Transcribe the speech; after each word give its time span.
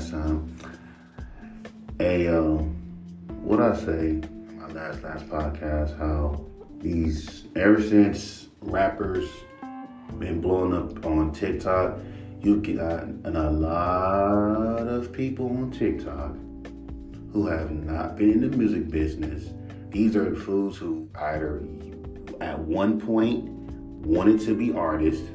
last 0.00 0.12
time. 0.12 0.56
A 2.00 2.26
um, 2.28 2.74
what 3.42 3.60
I 3.60 3.76
say 3.76 4.20
my 4.54 4.66
last 4.68 5.02
last 5.02 5.26
podcast 5.28 5.98
how 5.98 6.42
these 6.78 7.44
ever 7.54 7.82
since 7.82 8.48
rappers 8.62 9.28
been 10.18 10.40
blowing 10.40 10.74
up 10.74 11.04
on 11.04 11.32
TikTok, 11.32 11.98
you 12.40 12.62
got 12.62 13.04
a 13.24 13.50
lot 13.50 14.88
of 14.88 15.12
people 15.12 15.48
on 15.48 15.70
TikTok 15.70 16.34
who 17.32 17.46
have 17.46 17.70
not 17.70 18.16
been 18.16 18.30
in 18.30 18.50
the 18.50 18.56
music 18.56 18.88
business. 18.88 19.50
These 19.90 20.16
are 20.16 20.34
fools 20.34 20.78
who 20.78 21.10
either 21.14 21.62
at 22.40 22.58
one 22.58 22.98
point 22.98 23.50
wanted 24.06 24.40
to 24.46 24.54
be 24.54 24.72
artists, 24.72 25.28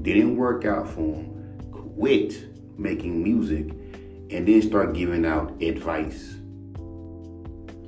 didn't 0.00 0.36
work 0.36 0.64
out 0.64 0.88
for 0.88 1.00
them, 1.00 1.60
quit 1.70 2.46
making 2.78 3.22
music, 3.22 3.68
and 4.30 4.46
then 4.46 4.62
start 4.62 4.94
giving 4.94 5.24
out 5.24 5.60
advice. 5.62 6.34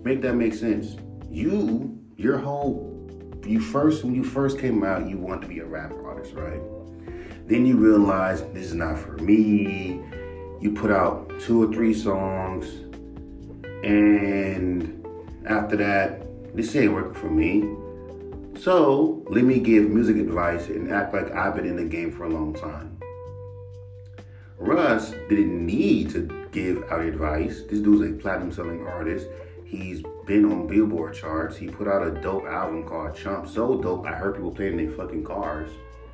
Make 0.05 0.23
that 0.23 0.34
make 0.34 0.55
sense? 0.55 0.97
You, 1.30 1.98
your 2.16 2.38
whole, 2.38 3.41
you 3.45 3.61
first, 3.61 4.05
when 4.05 4.14
you 4.14 4.24
first 4.24 4.59
came 4.59 4.84
out, 4.84 5.09
you 5.09 5.19
want 5.19 5.42
to 5.42 5.48
be 5.48 5.59
a 5.59 5.66
rap 5.66 5.92
artist, 6.05 6.34
right? 6.34 6.61
Then 7.47 7.66
you 7.66 7.77
realize 7.77 8.42
this 8.52 8.66
is 8.66 8.74
not 8.74 8.98
for 8.98 9.12
me. 9.19 10.01
You 10.61 10.73
put 10.74 10.91
out 10.91 11.33
two 11.41 11.62
or 11.62 11.73
three 11.73 11.95
songs, 11.95 12.66
and 13.84 15.06
after 15.47 15.77
that, 15.77 16.23
this 16.55 16.75
ain't 16.77 16.92
working 16.92 17.14
for 17.14 17.30
me. 17.30 17.77
So 18.61 19.25
let 19.28 19.45
me 19.45 19.61
give 19.61 19.89
music 19.89 20.16
advice 20.16 20.66
and 20.69 20.92
act 20.92 21.14
like 21.14 21.30
I've 21.33 21.55
been 21.55 21.66
in 21.66 21.77
the 21.77 21.84
game 21.84 22.11
for 22.11 22.25
a 22.25 22.28
long 22.28 22.55
time. 22.55 22.98
Russ 24.59 25.11
didn't 25.29 25.64
need 25.64 26.11
to 26.11 26.48
give 26.51 26.83
out 26.91 27.01
advice. 27.01 27.62
This 27.70 27.78
dude's 27.78 28.09
a 28.09 28.20
platinum 28.20 28.51
selling 28.51 28.87
artist. 28.87 29.28
He's 29.65 30.03
been 30.27 30.45
on 30.47 30.67
Billboard 30.67 31.15
charts. 31.15 31.56
He 31.56 31.69
put 31.69 31.87
out 31.87 32.06
a 32.06 32.11
dope 32.11 32.45
album 32.47 32.84
called 32.84 33.15
Chump. 33.15 33.48
So 33.48 33.81
dope, 33.81 34.05
I 34.05 34.12
heard 34.12 34.34
people 34.34 34.50
playing 34.50 34.78
in 34.78 34.87
their 34.87 34.97
fucking 34.97 35.25
cars. 35.25 35.70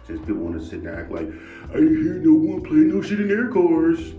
Since 0.07 0.21
people 0.27 0.43
want 0.43 0.61
to 0.61 0.67
sit 0.67 0.83
there 0.83 0.93
and 0.93 1.03
act 1.03 1.11
like, 1.11 1.29
I 1.71 1.81
didn't 1.81 2.03
hear 2.03 2.15
no 2.15 2.35
one 2.35 2.63
playing 2.63 2.89
no 2.89 3.01
shit 3.01 3.21
in 3.21 3.29
their 3.29 3.49
cars. 3.49 4.13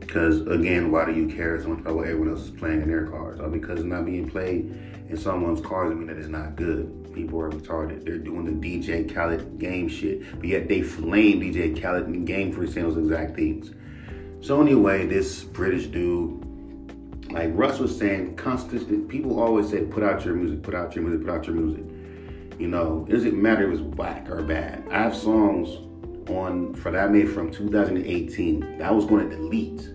Because 0.00 0.40
again, 0.48 0.90
why 0.90 1.04
do 1.04 1.12
you 1.12 1.28
care 1.28 1.60
so 1.62 1.68
much 1.68 1.80
about 1.80 1.94
what 1.94 2.08
everyone 2.08 2.30
else 2.30 2.46
is 2.46 2.50
playing 2.50 2.82
in 2.82 2.88
their 2.88 3.06
cars? 3.06 3.38
Or 3.38 3.48
because 3.48 3.78
it's 3.78 3.86
not 3.86 4.04
being 4.04 4.28
played 4.28 4.74
in 5.08 5.16
someone's 5.16 5.60
cars, 5.60 5.92
I 5.92 5.94
mean 5.94 6.06
that 6.06 6.16
it's 6.16 6.28
not 6.28 6.56
good. 6.56 7.12
People 7.14 7.40
are 7.40 7.50
retarded. 7.50 8.04
They're 8.04 8.18
doing 8.18 8.44
the 8.46 8.52
DJ 8.52 9.12
Khaled 9.12 9.58
game 9.58 9.88
shit, 9.88 10.38
but 10.38 10.48
yet 10.48 10.68
they 10.68 10.82
flame 10.82 11.40
DJ 11.40 11.80
Khaled 11.80 12.12
the 12.12 12.18
game 12.18 12.52
for 12.52 12.66
saying 12.66 12.88
those 12.88 12.98
exact 12.98 13.36
things. 13.36 13.72
So 14.40 14.60
anyway, 14.60 15.06
this 15.06 15.44
British 15.44 15.86
dude, 15.86 16.40
like 17.30 17.50
Russ 17.54 17.78
was 17.78 17.96
saying, 17.96 18.36
constant. 18.36 19.08
People 19.08 19.40
always 19.40 19.68
say, 19.70 19.84
"Put 19.84 20.02
out 20.02 20.24
your 20.24 20.34
music, 20.34 20.62
put 20.62 20.74
out 20.74 20.94
your 20.94 21.04
music, 21.04 21.26
put 21.26 21.34
out 21.34 21.46
your 21.46 21.56
music." 21.56 21.84
You 22.58 22.68
know, 22.68 23.04
it 23.08 23.12
doesn't 23.12 23.40
matter 23.40 23.70
if 23.70 23.80
it's 23.80 23.96
whack 23.96 24.28
or 24.30 24.42
bad. 24.42 24.84
I 24.90 25.02
have 25.02 25.16
songs 25.16 25.68
on 26.28 26.74
for 26.74 26.90
that 26.90 27.10
made 27.10 27.30
from 27.30 27.50
2018 27.50 28.78
that 28.78 28.82
I 28.82 28.90
was 28.90 29.04
going 29.04 29.28
to 29.28 29.36
delete. 29.36 29.88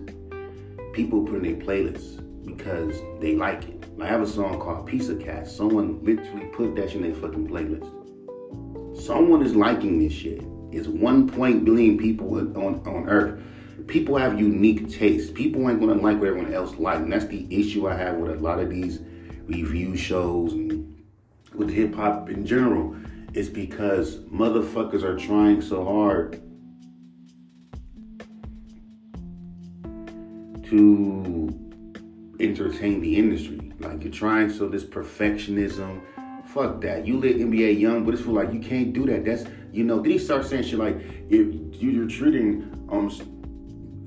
People 0.92 1.24
put 1.24 1.36
in 1.36 1.42
their 1.42 1.54
playlists 1.54 2.20
because 2.44 3.00
they 3.20 3.36
like 3.36 3.68
it. 3.68 3.79
I 4.02 4.06
have 4.06 4.22
a 4.22 4.26
song 4.26 4.58
called 4.58 4.86
Pizza 4.86 5.14
Cat. 5.14 5.46
Someone 5.46 6.02
literally 6.02 6.46
put 6.46 6.74
that 6.76 6.94
in 6.94 7.02
their 7.02 7.14
fucking 7.14 7.48
playlist. 7.48 7.86
Someone 9.04 9.42
is 9.42 9.54
liking 9.54 9.98
this 9.98 10.12
shit. 10.12 10.42
It's 10.72 10.88
1. 10.88 11.26
billion 11.64 11.98
people 11.98 12.34
on, 12.38 12.86
on 12.86 13.08
earth. 13.08 13.42
People 13.88 14.16
have 14.16 14.40
unique 14.40 14.90
tastes. 14.90 15.30
People 15.30 15.68
ain't 15.68 15.80
gonna 15.80 15.94
like 15.94 16.18
what 16.18 16.28
everyone 16.28 16.54
else 16.54 16.74
like. 16.76 17.00
And 17.00 17.12
that's 17.12 17.26
the 17.26 17.46
issue 17.50 17.88
I 17.88 17.94
have 17.94 18.16
with 18.16 18.30
a 18.30 18.34
lot 18.36 18.58
of 18.58 18.70
these 18.70 19.00
review 19.46 19.96
shows 19.96 20.52
and 20.52 21.04
with 21.54 21.70
hip 21.70 21.94
hop 21.94 22.30
in 22.30 22.46
general. 22.46 22.96
It's 23.34 23.48
because 23.48 24.20
motherfuckers 24.20 25.02
are 25.02 25.18
trying 25.18 25.60
so 25.60 25.84
hard 25.84 26.40
to 30.70 31.48
entertain 32.40 33.00
the 33.00 33.16
industry. 33.16 33.69
Like 33.80 34.02
you're 34.02 34.12
trying 34.12 34.50
so 34.50 34.68
this 34.68 34.84
perfectionism. 34.84 36.02
Fuck 36.46 36.80
that. 36.82 37.06
You 37.06 37.18
let 37.18 37.36
NBA 37.36 37.78
young, 37.78 38.04
but 38.04 38.14
it's 38.14 38.22
for 38.22 38.32
like 38.32 38.52
you 38.52 38.60
can't 38.60 38.92
do 38.92 39.06
that. 39.06 39.24
That's 39.24 39.44
you 39.72 39.84
know. 39.84 40.00
Then 40.00 40.12
he 40.12 40.18
starts 40.18 40.48
saying 40.48 40.64
shit 40.64 40.78
like 40.78 40.96
if 41.28 41.80
you're 41.80 42.08
treating 42.08 42.86
um 42.90 43.10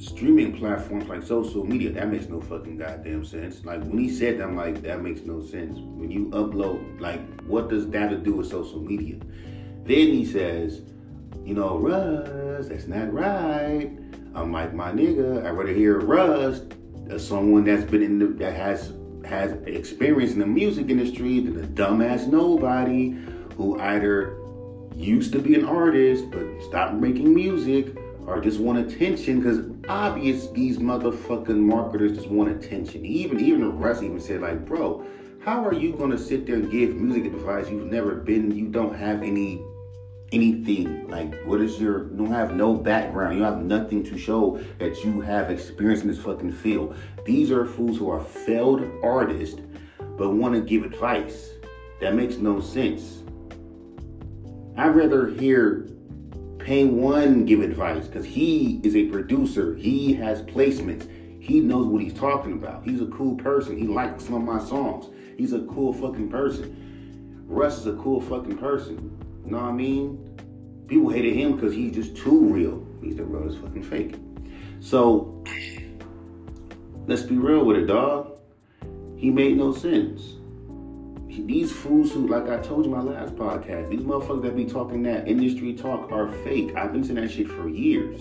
streaming 0.04 0.58
platforms 0.58 1.08
like 1.08 1.24
social 1.24 1.66
media, 1.66 1.92
that 1.92 2.10
makes 2.10 2.28
no 2.28 2.42
fucking 2.42 2.78
goddamn 2.78 3.24
sense. 3.24 3.64
Like 3.64 3.82
when 3.84 3.98
he 3.98 4.10
said 4.10 4.40
that, 4.40 4.44
I'm 4.44 4.56
like, 4.56 4.82
that 4.82 5.02
makes 5.02 5.22
no 5.22 5.42
sense. 5.42 5.80
When 5.80 6.12
you 6.12 6.26
upload, 6.32 7.00
like, 7.00 7.22
what 7.44 7.70
does 7.70 7.88
that 7.92 8.10
to 8.10 8.18
do 8.18 8.34
with 8.34 8.50
social 8.50 8.82
media? 8.82 9.16
Then 9.86 10.08
he 10.08 10.26
says, 10.26 10.82
you 11.46 11.54
know, 11.54 11.78
Russ, 11.78 12.68
that's 12.68 12.88
not 12.88 13.14
right. 13.14 13.98
I'm 14.36 14.52
like, 14.52 14.74
my 14.74 14.92
nigga, 14.92 15.46
I'd 15.46 15.52
rather 15.52 15.74
hear 15.74 16.00
Russ 16.00 16.62
as 17.10 17.26
someone 17.26 17.64
that's 17.64 17.84
been 17.90 18.02
in 18.02 18.20
the, 18.20 18.28
that 18.44 18.56
has 18.56 18.94
has 19.34 19.52
experience 19.66 20.34
in 20.34 20.40
the 20.40 20.46
music 20.46 20.90
industry 20.90 21.40
than 21.40 21.64
a 21.64 21.68
dumbass 21.68 22.28
nobody 22.28 23.16
who 23.58 23.80
either 23.80 24.38
used 24.96 25.32
to 25.32 25.40
be 25.40 25.56
an 25.56 25.66
artist 25.66 26.30
but 26.30 26.46
stopped 26.62 26.94
making 26.94 27.34
music 27.34 27.96
or 28.28 28.40
just 28.40 28.60
want 28.60 28.78
attention 28.78 29.42
because 29.42 29.66
obvious 29.90 30.50
these 30.52 30.78
motherfucking 30.78 31.58
marketers 31.58 32.16
just 32.16 32.30
want 32.30 32.50
attention. 32.50 33.04
Even 33.06 33.40
even 33.40 33.62
the 33.62 33.70
rest 33.70 34.04
even 34.04 34.20
said 34.20 34.42
like, 34.42 34.64
bro, 34.66 35.04
how 35.44 35.66
are 35.66 35.74
you 35.74 35.94
gonna 35.94 36.18
sit 36.18 36.46
there 36.46 36.56
and 36.56 36.72
give 36.72 36.96
music 36.96 37.26
advice 37.26 37.68
you've 37.72 37.92
never 37.92 38.14
been? 38.14 38.56
You 38.56 38.68
don't 38.68 38.96
have 38.96 39.24
any 39.24 39.64
anything. 40.34 41.08
Like, 41.08 41.42
what 41.46 41.62
is 41.62 41.80
your? 41.80 42.10
You 42.10 42.18
don't 42.18 42.32
have 42.32 42.56
no 42.56 42.74
background. 42.74 43.38
You 43.38 43.44
have 43.44 43.62
nothing 43.62 44.04
to 44.06 44.18
show 44.18 44.60
that 44.80 45.04
you 45.04 45.22
have 45.22 45.52
experience 45.52 46.02
in 46.02 46.08
this 46.08 46.20
fucking 46.20 46.52
field. 46.52 46.98
These 47.26 47.52
are 47.52 47.66
fools 47.66 47.98
who 47.98 48.10
are 48.10 48.24
failed 48.24 48.84
artists 49.04 49.62
but 50.18 50.32
want 50.32 50.54
to 50.56 50.62
give 50.62 50.84
advice. 50.84 51.52
That 52.02 52.16
makes 52.16 52.36
no 52.36 52.60
sense. 52.60 53.24
I'd 54.76 54.96
rather 54.96 55.28
hear 55.28 55.88
Pain 56.60 56.98
One 56.98 57.46
give 57.46 57.62
advice 57.62 58.08
because 58.08 58.26
he 58.26 58.80
is 58.84 58.96
a 58.96 59.06
producer. 59.06 59.76
He 59.76 60.14
has 60.16 60.42
placements. 60.42 61.10
He 61.42 61.60
knows 61.60 61.88
what 61.88 62.02
he's 62.02 62.14
talking 62.14 62.54
about. 62.54 62.84
He's 62.84 63.02
a 63.02 63.08
cool 63.08 63.36
person. 63.36 63.78
He 63.78 63.86
likes 63.86 64.26
some 64.26 64.36
of 64.36 64.44
my 64.44 64.64
songs. 64.64 65.08
He's 65.38 65.54
a 65.54 65.62
cool 65.62 65.94
fucking 65.94 66.30
person. 66.30 67.46
Russ 67.48 67.80
is 67.80 67.88
a 67.88 67.94
cool 67.94 68.22
fucking 68.22 68.58
person. 68.58 69.23
You 69.46 69.52
know 69.52 69.58
what 69.58 69.66
I 69.66 69.72
mean? 69.72 70.40
People 70.88 71.10
hated 71.10 71.36
him 71.36 71.56
because 71.56 71.74
he's 71.74 71.94
just 71.94 72.16
too 72.16 72.40
real. 72.46 72.86
He's 73.02 73.16
the 73.16 73.24
realest 73.24 73.60
fucking 73.60 73.84
fake. 73.84 74.16
So 74.80 75.44
let's 77.08 77.24
be 77.24 77.38
real 77.38 77.66
with 77.66 77.78
it, 77.78 77.86
dog. 77.86 78.40
He 79.16 79.30
made 79.30 79.58
no 79.58 79.74
sense 79.74 80.34
these 81.42 81.72
fools 81.72 82.12
who, 82.12 82.28
like 82.28 82.48
I 82.50 82.62
told 82.62 82.86
you 82.86 82.92
my 82.92 83.02
last 83.02 83.36
podcast, 83.36 83.90
these 83.90 84.02
motherfuckers 84.02 84.44
that 84.44 84.56
be 84.56 84.66
talking 84.66 85.04
that 85.04 85.28
industry 85.28 85.74
talk 85.74 86.12
are 86.12 86.32
fake. 86.44 86.76
I've 86.76 86.94
been 86.94 87.04
saying 87.04 87.16
that 87.16 87.32
shit 87.32 87.48
for 87.48 87.68
years. 87.68 88.20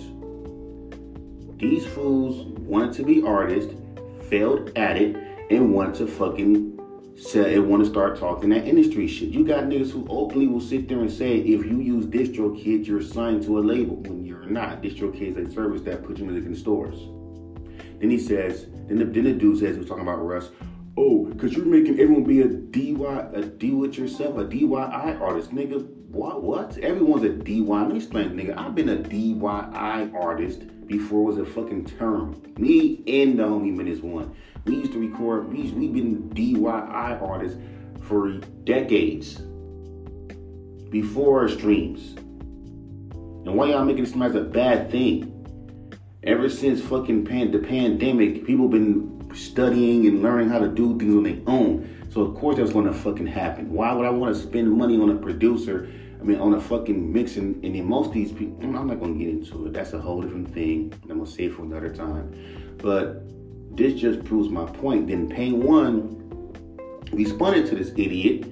These 1.59 1.87
fools 1.87 2.47
wanted 2.61 2.95
to 2.95 3.05
be 3.05 3.23
artists, 3.23 3.75
failed 4.29 4.73
at 4.77 4.97
it, 4.97 5.17
and 5.51 5.73
wanted 5.73 5.95
to 5.97 6.07
fucking 6.07 6.62
say 7.23 7.55
and 7.55 7.69
want 7.69 7.85
to 7.85 7.89
start 7.89 8.19
talking 8.19 8.51
that 8.51 8.67
industry 8.67 9.07
shit. 9.07 9.29
You 9.29 9.45
got 9.45 9.65
niggas 9.65 9.91
who 9.91 10.07
openly 10.09 10.49
will 10.49 10.61
sit 10.61 10.89
there 10.89 11.01
and 11.01 11.11
say 11.11 11.39
if 11.39 11.65
you 11.65 11.81
use 11.81 12.07
DistroKid, 12.07 12.87
you're 12.87 13.03
signed 13.03 13.45
to 13.45 13.59
a 13.59 13.61
label 13.61 13.97
when 13.97 14.25
you're 14.25 14.47
not. 14.47 14.83
DistroKid 14.83 15.37
is 15.37 15.49
a 15.49 15.53
service 15.53 15.83
that 15.83 16.05
puts 16.05 16.19
your 16.19 16.31
music 16.31 16.49
in 16.49 16.57
stores. 16.57 16.99
Then 18.01 18.11
he 18.11 18.19
says, 18.19 18.67
then 18.89 18.99
the, 18.99 19.05
then 19.05 19.25
the 19.25 19.33
dude 19.33 19.59
says, 19.59 19.75
he 19.75 19.79
was 19.79 19.89
talking 19.89 20.03
about 20.03 20.25
Russ, 20.25 20.51
Oh, 20.95 21.25
because 21.25 21.55
you're 21.55 21.65
making 21.65 21.99
everyone 21.99 22.25
be 22.25 22.43
a 22.43 22.49
DY, 22.49 23.31
a 23.33 23.43
do 23.43 23.85
it 23.85 23.97
yourself, 23.97 24.37
a 24.37 24.45
artist, 24.45 25.51
nigga. 25.51 25.87
What? 26.09 26.43
What? 26.43 26.77
Everyone's 26.79 27.25
a 27.25 27.31
DIY. 27.31 27.67
Let 27.67 27.89
me 27.89 27.97
explain, 27.97 28.31
nigga. 28.33 28.55
I've 28.59 28.75
been 28.75 28.91
a 28.91 28.97
artist 30.15 30.65
before 30.87 31.23
it 31.23 31.25
was 31.25 31.39
a 31.39 31.47
fucking 31.47 31.87
term. 31.87 32.43
Me 32.59 33.03
and 33.07 33.39
the 33.39 33.45
homie 33.45 33.75
man 33.75 33.87
one. 34.03 34.37
We 34.65 34.77
used 34.77 34.93
to 34.93 34.99
record. 34.99 35.53
We 35.53 35.71
we've 35.71 35.93
been 35.93 36.31
DIY 36.31 37.23
artists 37.23 37.59
for 38.03 38.33
decades 38.65 39.41
before 40.91 41.49
streams. 41.49 42.17
And 43.45 43.57
why 43.57 43.71
y'all 43.71 43.85
making 43.85 44.05
this 44.05 44.17
as 44.17 44.35
a 44.35 44.43
bad 44.43 44.91
thing? 44.91 45.29
Ever 46.23 46.49
since 46.49 46.81
fucking 46.81 47.25
pan, 47.25 47.51
the 47.51 47.59
pandemic, 47.59 48.47
people 48.47 48.69
been 48.69 49.31
studying 49.35 50.07
and 50.07 50.23
learning 50.23 50.51
how 50.51 50.61
to 50.61 50.69
do 50.69 50.97
things 50.99 51.15
on 51.15 51.23
their 51.25 51.41
own. 51.47 52.07
So 52.11 52.21
of 52.21 52.37
course 52.37 52.59
that's 52.59 52.73
going 52.73 52.87
to 52.87 52.93
fucking 52.93 53.27
happen. 53.27 53.73
Why 53.73 53.93
would 53.93 54.07
I 54.07 54.11
want 54.11 54.35
to 54.35 54.41
spend 54.41 54.71
money 54.71 55.01
on 55.01 55.11
a 55.11 55.17
producer 55.17 55.89
I 56.23 56.25
mean, 56.25 56.39
on 56.39 56.55
a 56.55 56.61
fucking 56.61 57.13
mixing, 57.13 57.59
and 57.65 57.75
then 57.75 57.85
most 57.85 58.09
of 58.09 58.13
these 58.13 58.31
people, 58.31 58.57
I'm 58.63 58.87
not 58.87 59.01
gonna 59.01 59.15
get 59.15 59.29
into 59.29 59.67
it. 59.67 59.73
That's 59.73 59.93
a 59.93 60.01
whole 60.01 60.23
different 60.23 60.55
thing. 60.55 60.95
I'm 61.11 61.19
gonna 61.19 61.27
save 61.27 61.57
for 61.57 61.63
another 61.63 61.93
time. 61.93 62.33
But 62.79 63.25
this 63.75 64.01
just 64.01 64.25
proves 64.25 64.49
my 64.49 64.67
point. 64.67 65.09
Then 65.09 65.29
Pain 65.29 65.63
One 65.63 66.19
responded 67.13 67.67
to 67.67 67.77
this 67.77 67.91
idiot 67.91 68.47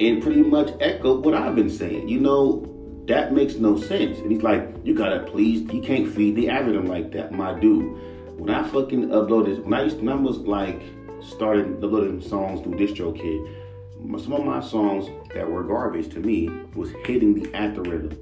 and 0.00 0.22
pretty 0.22 0.42
much 0.42 0.70
echoed 0.80 1.24
what 1.24 1.34
I've 1.34 1.54
been 1.54 1.70
saying. 1.70 2.08
You 2.08 2.20
know, 2.20 2.72
that 3.06 3.32
makes 3.32 3.54
no 3.54 3.78
sense. 3.78 4.18
And 4.18 4.30
he's 4.30 4.42
like, 4.42 4.68
you 4.84 4.94
gotta 4.94 5.20
please, 5.20 5.62
you 5.72 5.80
can't 5.80 6.12
feed 6.12 6.36
the 6.36 6.50
algorithm 6.50 6.86
like 6.86 7.12
that, 7.12 7.32
my 7.32 7.58
dude. 7.58 7.96
When 8.38 8.50
I 8.50 8.68
fucking 8.68 9.08
uploaded, 9.08 9.62
when 9.64 9.74
I 9.74 9.84
used 9.84 9.98
to, 9.98 10.04
when 10.04 10.18
I 10.18 10.20
was 10.20 10.38
like 10.38 10.82
started 11.22 11.82
uploading 11.82 12.20
songs 12.20 12.60
through 12.60 12.74
DistroKid, 12.74 14.20
some 14.22 14.32
of 14.34 14.44
my 14.44 14.60
songs 14.60 15.08
that 15.34 15.50
were 15.50 15.64
garbage 15.64 16.10
to 16.10 16.20
me 16.20 16.48
was 16.74 16.90
hitting 17.04 17.34
the 17.34 17.54
algorithm. 17.56 18.20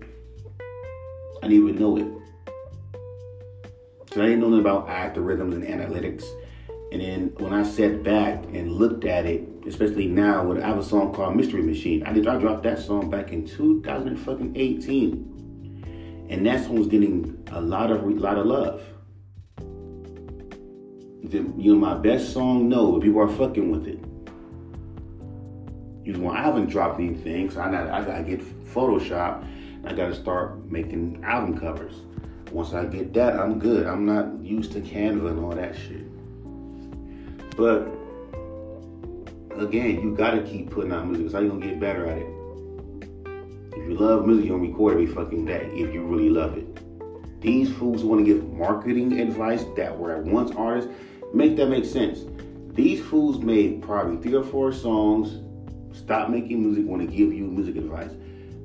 I 1.43 1.49
didn't 1.49 1.69
even 1.69 1.81
know 1.81 1.97
it. 1.99 2.24
So 4.15 4.23
I 4.23 4.27
didn't 4.27 4.41
know 4.43 4.51
nothing 4.51 4.61
about 4.61 4.87
algorithms 4.87 5.55
and 5.55 5.65
analytics. 5.65 6.23
And 6.93 7.03
then 7.03 7.33
when 7.39 7.53
I 7.53 7.65
sat 7.65 8.05
back 8.05 8.45
and 8.45 8.71
looked 8.71 9.05
at 9.05 9.27
it, 9.27 9.49
especially 9.67 10.07
now 10.07 10.45
when 10.45 10.63
I 10.63 10.69
have 10.69 10.79
a 10.79 10.85
song 10.85 11.13
called 11.13 11.35
Mystery 11.35 11.63
Machine, 11.63 12.05
I 12.05 12.13
did 12.13 12.29
I 12.29 12.39
dropped 12.39 12.63
that 12.63 12.79
song 12.79 13.11
back 13.11 13.33
in 13.33 13.45
2018. 13.45 16.27
And 16.31 16.47
that 16.47 16.65
song 16.65 16.79
was 16.79 16.87
getting 16.87 17.45
a 17.51 17.61
lot 17.61 17.91
of 17.91 18.05
a 18.05 18.07
lot 18.07 18.39
of 18.39 18.47
love. 18.47 18.85
The, 21.25 21.39
you 21.59 21.75
know, 21.75 21.81
my 21.81 21.95
best 21.95 22.33
song, 22.33 22.69
no, 22.69 22.93
but 22.93 23.03
people 23.03 23.21
are 23.21 23.27
fucking 23.27 23.69
with 23.69 23.89
it. 23.89 23.99
You 26.07 26.13
know, 26.13 26.31
I 26.31 26.41
haven't 26.41 26.67
dropped 26.67 27.01
anything, 27.01 27.51
so 27.51 27.61
I, 27.61 27.69
got, 27.69 27.91
I 27.91 28.05
gotta 28.05 28.23
get 28.23 28.43
Photoshop. 28.73 29.45
I 29.85 29.93
gotta 29.93 30.15
start 30.15 30.71
making 30.71 31.25
album 31.25 31.59
covers. 31.59 31.97
Once 32.55 32.73
I 32.73 32.85
get 32.85 33.13
that, 33.15 33.37
I'm 33.37 33.59
good. 33.59 33.85
I'm 33.85 34.07
not 34.07 34.41
used 34.41 34.71
to 34.75 34.81
Canva 34.81 35.31
and 35.31 35.45
all 35.45 35.51
that 35.57 35.75
shit. 35.75 36.07
But 37.57 37.89
again, 39.59 40.01
you 40.01 40.15
gotta 40.17 40.41
keep 40.41 40.71
putting 40.71 40.93
out 40.93 41.05
music. 41.09 41.25
That's 41.25 41.35
how 41.35 41.41
you 41.41 41.49
gonna 41.49 41.67
get 41.67 41.81
better 41.81 42.07
at 42.07 42.19
it. 42.19 42.29
If 43.77 43.89
you 43.89 43.97
love 43.97 44.25
music, 44.25 44.47
you're 44.47 44.57
gonna 44.57 44.71
record 44.71 44.93
every 44.93 45.07
fucking 45.07 45.47
day 45.47 45.69
if 45.73 45.93
you 45.93 46.05
really 46.07 46.31
love 46.31 46.57
it. 46.57 47.41
These 47.41 47.73
fools 47.73 48.03
to 48.03 48.23
give 48.23 48.49
marketing 48.53 49.19
advice 49.19 49.65
that 49.77 49.99
were 49.99 50.15
at 50.15 50.23
once 50.23 50.53
artists, 50.53 50.93
make 51.35 51.57
that 51.57 51.67
make 51.67 51.85
sense. 51.85 52.21
These 52.73 53.05
fools 53.05 53.41
made 53.41 53.83
probably 53.83 54.23
three 54.23 54.37
or 54.39 54.45
four 54.45 54.73
songs, 54.73 55.43
stop 55.93 56.31
making 56.31 56.63
music, 56.63 56.87
want 56.87 57.03
to 57.03 57.09
give 57.09 57.33
you 57.33 57.47
music 57.47 57.75
advice. 57.75 58.13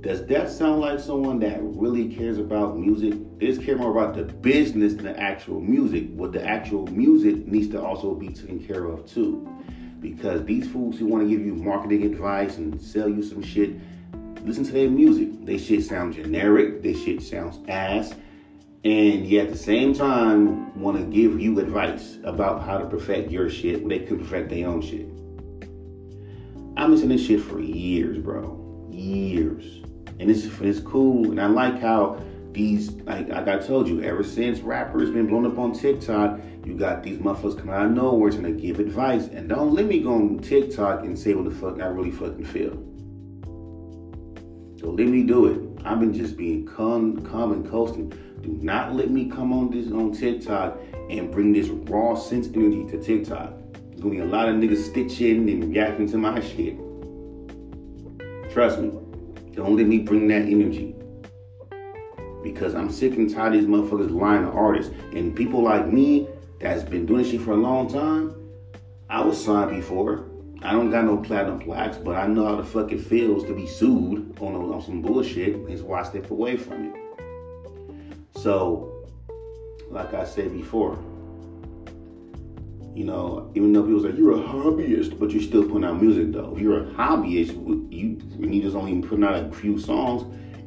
Does 0.02 0.26
that 0.28 0.50
sound 0.50 0.80
like 0.80 0.98
someone 0.98 1.40
that 1.40 1.60
really 1.62 2.08
cares 2.16 2.38
about 2.38 2.78
music? 2.78 3.16
They 3.38 3.48
just 3.48 3.62
care 3.64 3.76
more 3.76 3.92
about 3.92 4.16
the 4.16 4.24
business 4.24 4.94
than 4.94 5.04
the 5.04 5.20
actual 5.20 5.60
music. 5.60 6.10
What 6.12 6.32
the 6.32 6.42
actual 6.42 6.88
music 6.88 7.46
needs 7.46 7.68
to 7.72 7.82
also 7.82 8.16
be 8.16 8.30
taken 8.30 8.66
care 8.66 8.86
of 8.86 9.06
too. 9.06 9.46
Because 10.00 10.46
these 10.46 10.72
fools 10.72 10.98
who 10.98 11.06
want 11.06 11.24
to 11.24 11.30
give 11.30 11.46
you 11.46 11.54
marketing 11.54 12.04
advice 12.04 12.56
and 12.56 12.82
sell 12.82 13.10
you 13.10 13.22
some 13.22 13.44
shit, 13.44 13.72
listen 14.46 14.64
to 14.64 14.72
their 14.72 14.90
music. 14.90 15.46
They 15.46 15.58
shit 15.58 15.84
sound 15.84 16.14
generic, 16.14 16.82
they 16.82 16.94
shit 16.94 17.22
sounds 17.22 17.60
ass, 17.68 18.16
and 18.86 19.28
yet 19.28 19.48
at 19.48 19.52
the 19.52 19.58
same 19.58 19.94
time 19.94 20.80
want 20.80 20.98
to 20.98 21.04
give 21.04 21.42
you 21.42 21.60
advice 21.60 22.20
about 22.24 22.64
how 22.64 22.78
to 22.78 22.86
perfect 22.86 23.32
your 23.32 23.50
shit 23.50 23.82
when 23.82 23.90
they 23.90 24.00
could 24.00 24.20
perfect 24.20 24.50
their 24.50 24.66
own 24.66 24.82
shit. 24.82 25.10
I've 26.78 26.86
been 26.86 26.92
listening 26.92 27.18
this 27.18 27.28
shit 27.28 27.42
for 27.42 27.60
years, 27.60 28.18
bro. 28.18 28.56
Years 28.92 29.80
and 30.20 30.30
it's 30.30 30.46
it's 30.62 30.80
cool. 30.80 31.32
And 31.32 31.42
I 31.42 31.48
like 31.48 31.80
how 31.80 32.22
these 32.52 32.92
like, 33.04 33.30
like 33.30 33.48
I 33.48 33.58
told 33.60 33.88
you, 33.88 34.04
ever 34.04 34.24
since 34.24 34.60
rappers 34.60 35.12
been 35.12 35.28
blown 35.28 35.46
up 35.46 35.58
on 35.58 35.74
TikTok, 35.74 36.40
you 36.66 36.76
got 36.76 37.04
these 37.04 37.18
motherfuckers 37.20 37.58
coming 37.58 37.74
out 37.74 37.86
of 37.86 37.92
nowhere 37.92 38.32
trying 38.32 38.44
to 38.44 38.52
give 38.52 38.80
advice. 38.80 39.28
And 39.28 39.48
don't 39.50 39.74
let 39.74 39.86
me 39.86 40.02
go 40.02 40.14
on 40.14 40.40
TikTok 40.40 41.04
and 41.04 41.18
say 41.18 41.34
what 41.34 41.46
the 41.46 41.52
fuck 41.52 41.82
I 41.82 41.88
really 41.88 42.12
fucking 42.12 42.46
feel. 42.46 42.76
Don't 44.78 44.96
let 44.96 45.08
me 45.08 45.24
do 45.24 45.48
it. 45.48 45.86
I've 45.86 46.00
been 46.00 46.14
just 46.14 46.38
being 46.38 46.66
calm, 46.66 47.22
calm 47.26 47.52
and 47.52 47.70
coasting. 47.70 48.10
Do 48.42 48.58
not 48.62 48.96
let 48.96 49.10
me 49.10 49.30
come 49.30 49.52
on 49.52 49.70
this 49.70 49.92
on 49.92 50.12
TikTok 50.14 50.78
and 51.10 51.32
bring 51.32 51.54
this 51.54 51.68
raw 51.68 52.16
sense 52.16 52.48
energy 52.48 52.86
to 52.92 53.02
TikTok. 53.02 53.54
There's 53.74 54.02
gonna 54.02 54.16
be 54.16 54.20
a 54.20 54.26
lot 54.26 54.48
of 54.50 54.56
niggas 54.56 54.90
stitching 54.90 55.50
and 55.50 55.74
reacting 55.74 56.08
to 56.12 56.18
my 56.18 56.40
shit. 56.40 56.78
Trust 58.52 58.80
me. 58.80 58.99
Don't 59.60 59.76
let 59.76 59.88
me 59.88 60.00
bring 60.00 60.30
that 60.30 60.44
energy. 60.44 60.96
Because 62.42 62.74
I'm 62.74 62.90
sick 62.90 63.18
and 63.18 63.30
tired 63.30 63.54
of 63.54 63.60
these 63.60 63.70
motherfuckers 63.70 64.10
lying 64.10 64.44
to 64.44 64.52
artists. 64.52 64.94
And 65.12 65.36
people 65.36 65.62
like 65.62 65.92
me 65.92 66.30
that's 66.62 66.84
been 66.84 67.06
doing 67.06 67.26
shit 67.26 67.42
for 67.42 67.52
a 67.52 67.58
long 67.58 67.90
time, 67.90 68.34
I 69.10 69.22
was 69.22 69.44
signed 69.44 69.72
before. 69.72 70.30
I 70.62 70.72
don't 70.72 70.90
got 70.90 71.04
no 71.04 71.18
platinum 71.18 71.60
plaques, 71.60 71.98
but 71.98 72.16
I 72.16 72.26
know 72.28 72.46
how 72.46 72.56
the 72.56 72.64
fuck 72.64 72.94
it 72.94 73.02
feels 73.02 73.44
to 73.46 73.54
be 73.54 73.68
sued 73.68 74.38
on, 74.40 74.56
on 74.56 74.82
some 74.82 75.02
bullshit. 75.02 75.68
That's 75.68 75.82
why 75.82 76.00
I 76.00 76.04
step 76.04 76.32
away 76.32 76.56
from 76.56 76.86
it. 76.86 76.96
So, 78.38 79.06
like 79.90 80.14
I 80.14 80.24
said 80.24 80.54
before, 80.54 80.98
you 83.00 83.06
know, 83.06 83.50
even 83.56 83.72
though 83.72 83.84
people 83.84 84.02
say 84.02 84.12
you're 84.18 84.34
a 84.34 84.44
hobbyist, 84.44 85.18
but 85.18 85.32
you're 85.32 85.42
still 85.42 85.64
putting 85.64 85.86
out 85.86 86.02
music 86.02 86.34
though. 86.34 86.54
If 86.54 86.62
you're 86.62 86.84
a 86.84 86.92
hobbyist, 86.92 87.54
you 87.90 88.18
when 88.36 88.52
you 88.52 88.62
just 88.62 88.76
only 88.76 89.02
putting 89.02 89.24
out 89.24 89.36
a 89.36 89.50
few 89.54 89.80
songs, 89.80 90.26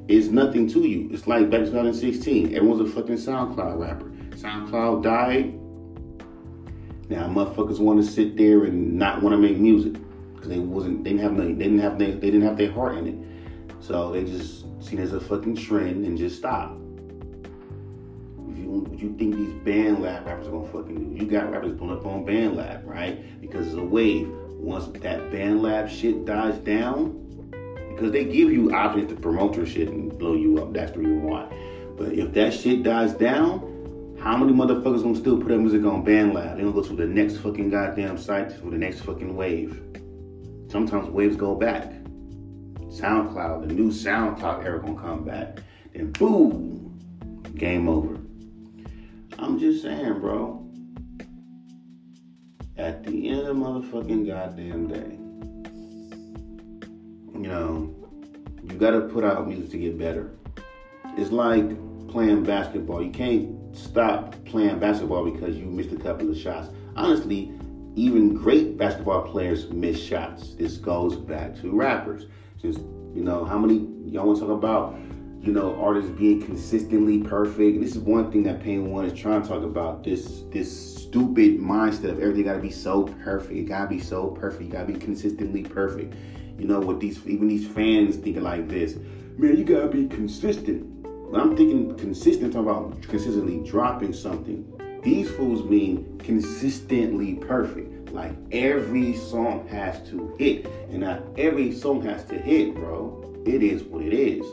it's 0.09 0.29
nothing 0.29 0.67
to 0.69 0.81
you. 0.81 1.11
It's 1.13 1.27
like 1.27 1.51
back 1.51 1.61
in 1.61 1.67
2016, 1.67 2.57
everyone's 2.57 2.91
a 2.91 2.95
fucking 2.95 3.17
SoundCloud 3.17 3.79
rapper. 3.79 4.07
SoundCloud 4.31 5.03
died. 5.03 5.53
Now 7.11 7.29
motherfuckers 7.29 7.81
want 7.81 8.03
to 8.03 8.11
sit 8.11 8.39
there 8.39 8.65
and 8.65 8.95
not 8.95 9.23
want 9.23 9.35
to 9.35 9.39
make 9.39 9.59
music 9.59 10.01
because 10.35 10.49
they 10.49 10.59
wasn't, 10.59 11.05
they 11.05 11.11
didn't 11.11 11.25
have, 11.25 11.33
no, 11.35 11.45
they 11.45 11.53
didn't 11.53 11.81
have, 11.81 11.99
they, 11.99 12.13
they 12.13 12.31
didn't 12.31 12.45
have 12.45 12.57
their 12.57 12.73
heart 12.73 12.97
in 12.97 13.09
it. 13.09 13.85
So 13.85 14.11
they 14.11 14.25
just 14.25 14.65
seen 14.83 15.01
as 15.01 15.13
a 15.13 15.21
fucking 15.21 15.57
trend 15.57 16.07
and 16.07 16.17
just 16.17 16.39
stopped 16.39 16.82
what 18.81 18.99
you 18.99 19.15
think 19.17 19.37
these 19.37 19.53
band 19.65 19.99
BandLab 19.99 20.27
rappers 20.27 20.49
are 20.49 20.51
gonna 20.51 20.73
fucking 20.73 21.15
do. 21.15 21.25
You 21.25 21.31
got 21.31 21.51
rappers 21.51 21.77
pulling 21.79 21.97
up 21.99 22.07
on 22.07 22.25
band 22.25 22.57
BandLab, 22.57 22.87
right? 22.87 23.41
Because 23.41 23.67
it's 23.67 23.77
a 23.77 23.83
wave. 23.83 24.29
Once 24.59 24.87
that 25.01 25.31
band 25.31 25.61
BandLab 25.61 25.89
shit 25.89 26.25
dies 26.25 26.59
down, 26.59 27.19
because 27.91 28.13
they 28.13 28.25
give 28.25 28.51
you 28.51 28.73
options 28.73 29.11
to 29.11 29.17
promote 29.17 29.57
your 29.57 29.67
shit 29.67 29.89
and 29.89 30.17
blow 30.19 30.35
you 30.35 30.59
up. 30.59 30.73
That's 30.73 30.93
the 30.93 31.01
reason 31.01 31.23
why. 31.23 31.47
But 31.97 32.13
if 32.13 32.33
that 32.33 32.55
shit 32.55 32.83
dies 32.83 33.13
down, 33.13 34.17
how 34.21 34.37
many 34.37 34.53
motherfuckers 34.53 35.03
gonna 35.03 35.17
still 35.17 35.37
put 35.37 35.49
their 35.49 35.59
music 35.59 35.85
on 35.85 36.05
BandLab? 36.05 36.57
They 36.57 36.63
gonna 36.63 36.73
go 36.73 36.83
to 36.83 36.95
the 36.95 37.07
next 37.07 37.39
fucking 37.39 37.71
goddamn 37.71 38.17
site 38.17 38.53
for 38.53 38.71
the 38.71 38.79
next 38.79 39.01
fucking 39.01 39.37
wave. 39.37 39.81
Sometimes 40.69 41.09
waves 41.11 41.37
go 41.37 41.55
back. 41.55 41.93
SoundCloud, 42.89 43.69
the 43.69 43.75
new 43.75 43.91
SoundCloud 43.91 44.65
era 44.65 44.81
gonna 44.81 45.01
come 45.01 45.25
back. 45.25 45.59
Then 45.93 46.13
boom, 46.13 46.99
game 47.57 47.89
over. 47.89 48.22
I'm 49.43 49.59
just 49.59 49.83
saying, 49.83 50.21
bro. 50.21 50.65
At 52.77 53.03
the 53.03 53.29
end 53.29 53.41
of 53.41 53.47
the 53.47 53.55
motherfucking 53.55 54.25
goddamn 54.25 54.87
day, 54.87 55.19
you 57.35 57.49
know, 57.49 57.93
you 58.63 58.79
gotta 58.79 59.01
put 59.01 59.25
out 59.25 59.49
music 59.49 59.71
to 59.73 59.79
get 59.79 59.99
better. 59.99 60.31
It's 61.19 61.33
like 61.33 61.77
playing 62.09 62.45
basketball. 62.45 63.03
You 63.03 63.11
can't 63.11 63.77
stop 63.77 64.37
playing 64.45 64.79
basketball 64.79 65.29
because 65.29 65.57
you 65.57 65.65
missed 65.65 65.91
a 65.91 65.97
couple 65.97 66.31
of 66.31 66.39
shots. 66.39 66.69
Honestly, 66.95 67.53
even 67.97 68.35
great 68.35 68.79
basketball 68.79 69.23
players 69.23 69.69
miss 69.71 70.01
shots. 70.01 70.55
This 70.55 70.77
goes 70.77 71.17
back 71.17 71.61
to 71.63 71.77
rappers. 71.77 72.27
Just, 72.61 72.79
you 73.13 73.25
know, 73.25 73.45
how 73.45 73.59
many 73.59 73.89
y'all 74.09 74.25
want 74.25 74.39
to 74.39 74.47
talk 74.47 74.57
about 74.57 74.97
you 75.43 75.53
know, 75.53 75.75
artists 75.83 76.11
being 76.11 76.41
consistently 76.41 77.19
perfect. 77.19 77.81
This 77.81 77.97
is 77.97 77.99
one 77.99 78.31
thing 78.31 78.45
that 78.45 78.63
Pain 78.63 78.93
One 78.93 79.05
is 79.05 79.19
trying 79.19 79.43
to 79.43 79.49
talk 79.49 79.65
about. 79.65 80.05
This 80.05 80.45
this 80.51 81.03
stupid 81.03 81.59
mindset 81.59 82.11
of 82.11 82.21
everything 82.21 82.45
gotta 82.45 82.61
be 82.61 82.71
so 82.71 83.05
perfect. 83.25 83.53
It 83.53 83.65
gotta 83.65 83.89
be 83.89 83.99
so 83.99 84.29
perfect. 84.29 84.63
You 84.63 84.71
gotta 84.71 84.93
be 84.93 84.99
consistently 84.99 85.65
perfect. 85.65 86.15
You 86.59 86.69
know, 86.69 86.79
what 86.79 87.01
these 87.01 87.27
even 87.27 87.49
these 87.49 87.67
fans 87.67 88.17
thinking 88.17 88.45
like 88.45 88.69
this, 88.69 88.95
man, 89.37 89.57
you 89.57 89.65
gotta 89.65 89.89
be 89.89 90.07
consistent. 90.07 90.85
When 91.05 91.41
I'm 91.41 91.57
thinking 91.57 91.97
consistent, 91.97 92.53
talking 92.53 92.69
about 92.69 93.03
consistently 93.03 93.69
dropping 93.69 94.13
something. 94.13 94.69
These 95.03 95.29
fools 95.33 95.65
mean 95.69 96.19
consistently 96.19 97.35
perfect. 97.35 98.13
Like 98.13 98.37
every 98.53 99.17
song 99.17 99.67
has 99.67 100.09
to 100.11 100.37
hit. 100.39 100.67
And 100.91 101.01
not 101.01 101.25
every 101.37 101.73
song 101.73 102.01
has 102.03 102.25
to 102.27 102.39
hit, 102.39 102.77
bro. 102.77 103.19
It 103.45 103.65
is 103.65 103.83
what 103.83 104.03
it 104.03 104.13
is. 104.13 104.47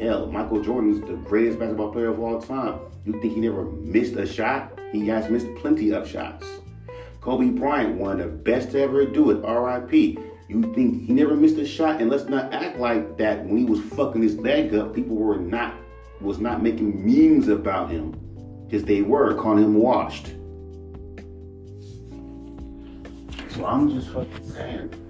Hell, 0.00 0.28
Michael 0.32 0.62
Jordan's 0.62 0.98
the 1.02 1.12
greatest 1.28 1.58
basketball 1.58 1.92
player 1.92 2.08
of 2.08 2.20
all 2.20 2.40
time. 2.40 2.80
You 3.04 3.12
think 3.20 3.34
he 3.34 3.40
never 3.40 3.64
missed 3.64 4.16
a 4.16 4.26
shot? 4.26 4.78
He 4.92 5.06
has 5.08 5.28
missed 5.28 5.46
plenty 5.56 5.92
of 5.92 6.08
shots. 6.08 6.46
Kobe 7.20 7.50
Bryant, 7.50 7.98
one 7.98 8.18
of 8.18 8.30
the 8.30 8.36
best 8.38 8.70
to 8.70 8.80
ever 8.80 9.04
do 9.04 9.30
it, 9.30 9.46
RIP. 9.46 9.92
You 10.48 10.62
think 10.74 11.04
he 11.04 11.12
never 11.12 11.36
missed 11.36 11.58
a 11.58 11.66
shot? 11.66 12.00
And 12.00 12.08
let's 12.08 12.24
not 12.24 12.50
act 12.54 12.78
like 12.78 13.18
that 13.18 13.44
when 13.44 13.58
he 13.58 13.64
was 13.64 13.80
fucking 13.92 14.22
his 14.22 14.36
leg 14.38 14.74
up, 14.74 14.94
people 14.94 15.16
were 15.16 15.36
not 15.36 15.74
was 16.22 16.38
not 16.38 16.62
making 16.62 17.04
memes 17.04 17.48
about 17.48 17.90
him. 17.90 18.12
Because 18.66 18.84
they 18.84 19.02
were 19.02 19.34
calling 19.34 19.64
him 19.64 19.74
washed. 19.74 20.28
So 23.50 23.66
I'm 23.66 23.90
just 23.90 24.08
fucking 24.08 24.50
saying. 24.50 25.09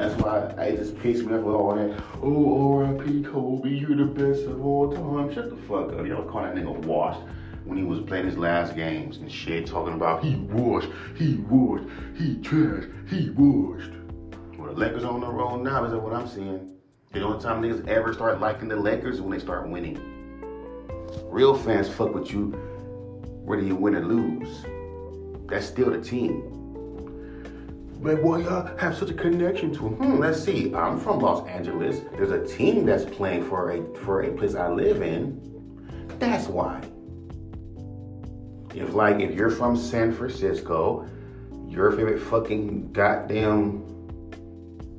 That's 0.00 0.14
why 0.22 0.54
I 0.56 0.70
just 0.74 0.98
pissed 1.00 1.26
me 1.26 1.34
off 1.34 1.42
with 1.42 1.54
all 1.54 1.74
that. 1.74 2.02
Oh, 2.22 2.78
R.I.P. 2.78 3.22
Kobe, 3.22 3.68
you're 3.68 3.94
the 3.94 4.06
best 4.06 4.46
of 4.46 4.64
all 4.64 4.90
time. 4.90 5.30
Shut 5.30 5.50
the 5.50 5.56
fuck 5.68 5.92
up. 5.92 6.06
Y'all 6.06 6.24
call 6.24 6.40
that 6.40 6.54
nigga 6.54 6.74
washed 6.86 7.20
when 7.66 7.76
he 7.76 7.84
was 7.84 8.00
playing 8.00 8.24
his 8.24 8.38
last 8.38 8.74
games 8.74 9.18
and 9.18 9.30
shit, 9.30 9.66
talking 9.66 9.92
about 9.92 10.24
he 10.24 10.36
washed, 10.36 10.88
he 11.16 11.34
washed, 11.50 11.84
he 12.16 12.36
trash, 12.36 12.84
he 13.10 13.28
washed. 13.28 13.90
Well, 14.56 14.72
the 14.72 14.80
Lakers 14.80 15.04
on 15.04 15.20
the 15.20 15.26
road 15.26 15.64
now 15.64 15.84
is 15.84 15.92
that 15.92 15.98
what 15.98 16.14
I'm 16.14 16.26
seeing. 16.26 16.78
The 17.12 17.20
only 17.20 17.42
time 17.42 17.60
niggas 17.60 17.86
ever 17.86 18.14
start 18.14 18.40
liking 18.40 18.68
the 18.68 18.76
Lakers 18.76 19.16
is 19.16 19.20
when 19.20 19.32
they 19.32 19.38
start 19.38 19.68
winning. 19.68 20.00
Real 21.24 21.54
fans 21.54 21.90
fuck 21.90 22.14
with 22.14 22.32
you 22.32 22.52
whether 23.44 23.62
you 23.62 23.76
win 23.76 23.96
or 23.96 24.06
lose. 24.06 24.64
That's 25.46 25.66
still 25.66 25.90
the 25.90 26.00
team. 26.00 26.59
But 28.02 28.22
why 28.22 28.40
y'all 28.40 28.76
have 28.78 28.96
such 28.96 29.10
a 29.10 29.14
connection 29.14 29.74
to 29.74 29.88
him? 29.88 29.94
Hmm, 29.96 30.18
let's 30.18 30.42
see. 30.42 30.74
I'm 30.74 30.98
from 30.98 31.18
Los 31.18 31.46
Angeles. 31.46 32.00
There's 32.16 32.30
a 32.30 32.46
team 32.46 32.86
that's 32.86 33.04
playing 33.04 33.46
for 33.46 33.72
a 33.72 33.94
for 33.98 34.22
a 34.22 34.32
place 34.32 34.54
I 34.54 34.68
live 34.68 35.02
in. 35.02 35.38
That's 36.18 36.48
why. 36.48 36.80
If 38.74 38.94
like 38.94 39.20
if 39.20 39.34
you're 39.34 39.50
from 39.50 39.76
San 39.76 40.12
Francisco, 40.12 41.06
your 41.68 41.92
favorite 41.92 42.20
fucking 42.20 42.92
goddamn 42.92 43.84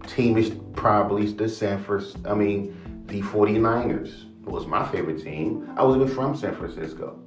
team 0.07 0.37
is 0.37 0.51
probably 0.75 1.25
the 1.31 1.49
San 1.49 1.83
Francisco. 1.83 2.29
I 2.29 2.35
mean, 2.35 3.03
the 3.07 3.21
49ers 3.23 4.25
it 4.41 4.47
was 4.47 4.67
my 4.67 4.87
favorite 4.91 5.23
team. 5.23 5.73
I 5.75 5.83
was 5.83 5.95
even 5.95 6.07
from 6.07 6.35
San 6.35 6.53
Francisco. 6.53 7.19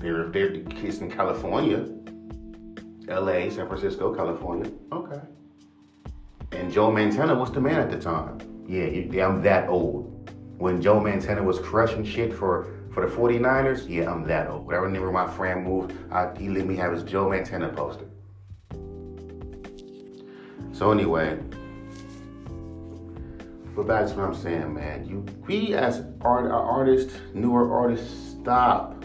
They're 0.00 0.28
they're 0.28 0.50
the 0.52 0.60
kids 0.60 0.98
in 0.98 1.10
California. 1.10 1.88
LA, 3.12 3.50
San 3.50 3.66
Francisco, 3.68 4.14
California. 4.14 4.70
Okay. 4.90 5.20
And 6.52 6.72
Joe 6.72 6.90
Montana 6.90 7.34
was 7.34 7.50
the 7.52 7.60
man 7.60 7.80
at 7.80 7.90
the 7.90 7.98
time. 7.98 8.38
Yeah, 8.66 9.26
I'm 9.26 9.42
that 9.42 9.68
old. 9.68 10.30
When 10.58 10.80
Joe 10.80 11.00
Montana 11.00 11.42
was 11.42 11.58
crushing 11.58 12.04
shit 12.04 12.32
for, 12.32 12.74
for 12.92 13.06
the 13.06 13.14
49ers, 13.14 13.88
yeah, 13.88 14.10
I'm 14.10 14.24
that 14.24 14.48
old. 14.48 14.72
I 14.72 14.76
remember 14.76 15.10
my 15.10 15.28
friend 15.28 15.64
moved, 15.64 15.92
I, 16.10 16.36
he 16.38 16.48
let 16.48 16.66
me 16.66 16.76
have 16.76 16.92
his 16.92 17.02
Joe 17.02 17.28
Montana 17.28 17.68
poster. 17.68 18.06
So 20.72 20.90
anyway, 20.90 21.38
but 23.74 23.86
back 23.86 24.06
to 24.06 24.14
what 24.14 24.26
I'm 24.26 24.34
saying, 24.34 24.74
man. 24.74 25.06
You 25.06 25.24
we 25.46 25.74
as 25.74 26.04
art, 26.20 26.50
artists, 26.50 27.18
newer 27.34 27.72
artists, 27.72 28.30
stop 28.40 29.04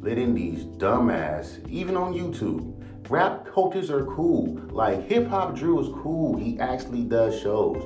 letting 0.00 0.34
these 0.34 0.64
dumbass, 0.64 1.66
even 1.68 1.96
on 1.96 2.14
YouTube, 2.14 2.79
Rap 3.10 3.44
coaches 3.44 3.90
are 3.90 4.04
cool. 4.04 4.54
Like 4.70 5.08
hip 5.08 5.26
hop 5.26 5.56
Drew 5.56 5.80
is 5.80 5.88
cool. 6.00 6.38
He 6.38 6.60
actually 6.60 7.02
does 7.02 7.40
shows. 7.40 7.82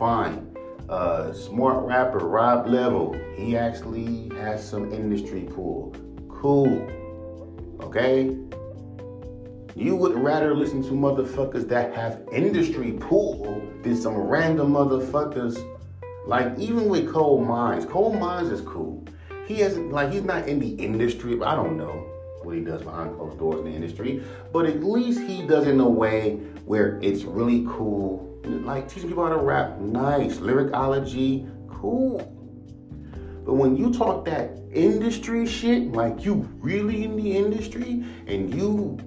Fine. 0.00 0.52
Uh, 0.88 1.32
smart 1.32 1.86
rapper 1.86 2.18
Rob 2.18 2.66
Level. 2.66 3.16
He 3.36 3.56
actually 3.56 4.32
has 4.34 4.68
some 4.68 4.92
industry 4.92 5.42
pull. 5.42 5.94
Cool. 6.28 6.90
Okay? 7.82 8.36
You 9.76 9.94
would 9.94 10.16
rather 10.16 10.56
listen 10.56 10.82
to 10.82 10.90
motherfuckers 10.90 11.68
that 11.68 11.94
have 11.94 12.22
industry 12.32 12.94
pull 12.98 13.62
than 13.84 13.96
some 13.96 14.16
random 14.16 14.72
motherfuckers. 14.72 15.56
Like 16.26 16.58
even 16.58 16.88
with 16.88 17.12
Cole 17.12 17.44
Mines. 17.44 17.86
Cole 17.86 18.12
Mines 18.12 18.50
is 18.50 18.60
cool. 18.62 19.06
He 19.46 19.60
hasn't 19.60 19.92
like 19.92 20.10
he's 20.10 20.24
not 20.24 20.48
in 20.48 20.58
the 20.58 20.70
industry. 20.70 21.40
I 21.40 21.54
don't 21.54 21.76
know 21.76 22.13
what 22.44 22.54
he 22.54 22.62
does 22.62 22.82
behind 22.82 23.16
closed 23.16 23.38
doors 23.38 23.60
in 23.60 23.64
the 23.64 23.70
industry, 23.70 24.22
but 24.52 24.66
at 24.66 24.82
least 24.82 25.20
he 25.20 25.46
does 25.46 25.66
it 25.66 25.70
in 25.70 25.80
a 25.80 25.88
way 25.88 26.36
where 26.66 26.98
it's 27.02 27.24
really 27.24 27.64
cool. 27.68 28.30
Like 28.44 28.88
teaching 28.88 29.08
people 29.08 29.24
how 29.24 29.30
to 29.30 29.38
rap, 29.38 29.78
nice. 29.78 30.38
Lyricology, 30.38 31.46
cool. 31.68 32.30
But 33.44 33.54
when 33.54 33.76
you 33.76 33.92
talk 33.92 34.24
that 34.26 34.50
industry 34.72 35.46
shit, 35.46 35.92
like 35.92 36.24
you 36.24 36.48
really 36.60 37.04
in 37.04 37.16
the 37.16 37.36
industry 37.36 38.04
and 38.26 38.54
you 38.54 38.98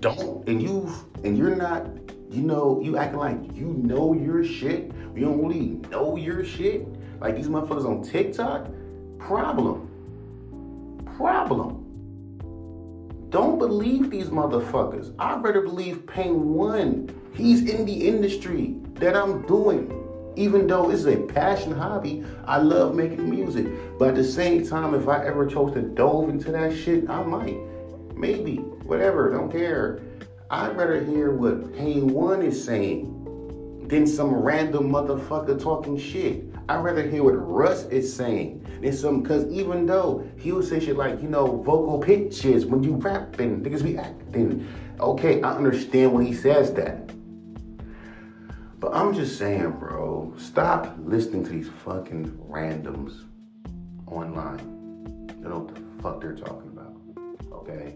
don't, 0.00 0.46
and 0.48 0.62
you 0.62 0.92
and 1.24 1.36
you're 1.36 1.56
not, 1.56 1.86
you 2.30 2.42
know, 2.42 2.80
you 2.82 2.96
acting 2.96 3.18
like 3.18 3.56
you 3.56 3.66
know 3.66 4.12
your 4.12 4.44
shit. 4.44 4.92
You 5.14 5.24
don't 5.24 5.46
really 5.46 5.80
know 5.90 6.16
your 6.16 6.44
shit. 6.44 6.86
Like 7.20 7.36
these 7.36 7.48
motherfuckers 7.48 7.86
on 7.86 8.02
TikTok, 8.02 8.68
problem. 9.18 9.90
Problem. 11.16 11.85
Don't 13.58 13.68
believe 13.68 14.10
these 14.10 14.28
motherfuckers. 14.28 15.14
I'd 15.18 15.42
rather 15.42 15.62
believe 15.62 16.06
Pain 16.06 16.52
One. 16.52 17.08
He's 17.32 17.66
in 17.70 17.86
the 17.86 18.06
industry 18.06 18.76
that 18.96 19.16
I'm 19.16 19.46
doing. 19.46 19.90
Even 20.36 20.66
though 20.66 20.90
it's 20.90 21.06
a 21.06 21.16
passion 21.16 21.72
hobby, 21.72 22.22
I 22.44 22.58
love 22.58 22.94
making 22.94 23.30
music. 23.30 23.66
But 23.98 24.10
at 24.10 24.14
the 24.16 24.24
same 24.24 24.66
time, 24.66 24.92
if 24.92 25.08
I 25.08 25.24
ever 25.24 25.46
chose 25.46 25.72
to 25.72 25.80
dove 25.80 26.28
into 26.28 26.52
that 26.52 26.76
shit, 26.76 27.08
I 27.08 27.22
might. 27.22 27.56
Maybe. 28.14 28.56
Whatever. 28.56 29.30
Don't 29.30 29.50
care. 29.50 30.02
I'd 30.50 30.76
rather 30.76 31.02
hear 31.02 31.30
what 31.30 31.74
Pain 31.78 32.08
One 32.08 32.42
is 32.42 32.62
saying 32.62 33.86
than 33.88 34.06
some 34.06 34.34
random 34.34 34.90
motherfucker 34.90 35.58
talking 35.62 35.96
shit. 35.96 36.44
I'd 36.68 36.82
rather 36.82 37.02
hear 37.08 37.22
what 37.22 37.34
Russ 37.34 37.84
is 37.86 38.12
saying 38.12 38.66
than 38.80 38.92
some, 38.92 39.22
because 39.22 39.46
even 39.52 39.86
though 39.86 40.28
he 40.36 40.50
would 40.50 40.64
say 40.64 40.80
shit 40.80 40.96
like, 40.96 41.22
you 41.22 41.28
know, 41.28 41.62
vocal 41.62 42.00
pitches 42.00 42.66
when 42.66 42.82
you 42.82 42.94
rapping, 42.94 43.62
niggas 43.62 43.84
be 43.84 43.96
acting. 43.96 44.66
Okay, 44.98 45.40
I 45.42 45.52
understand 45.52 46.12
when 46.12 46.26
he 46.26 46.34
says 46.34 46.72
that. 46.74 47.12
But 48.80 48.94
I'm 48.94 49.14
just 49.14 49.38
saying, 49.38 49.72
bro, 49.72 50.34
stop 50.38 50.96
listening 50.98 51.44
to 51.44 51.50
these 51.50 51.68
fucking 51.84 52.32
randoms 52.50 53.22
online. 54.06 55.26
They 55.40 55.48
know 55.48 55.60
what 55.60 55.74
the 55.74 56.02
fuck 56.02 56.20
they're 56.20 56.34
talking 56.34 56.70
about. 56.72 56.94
Okay? 57.52 57.94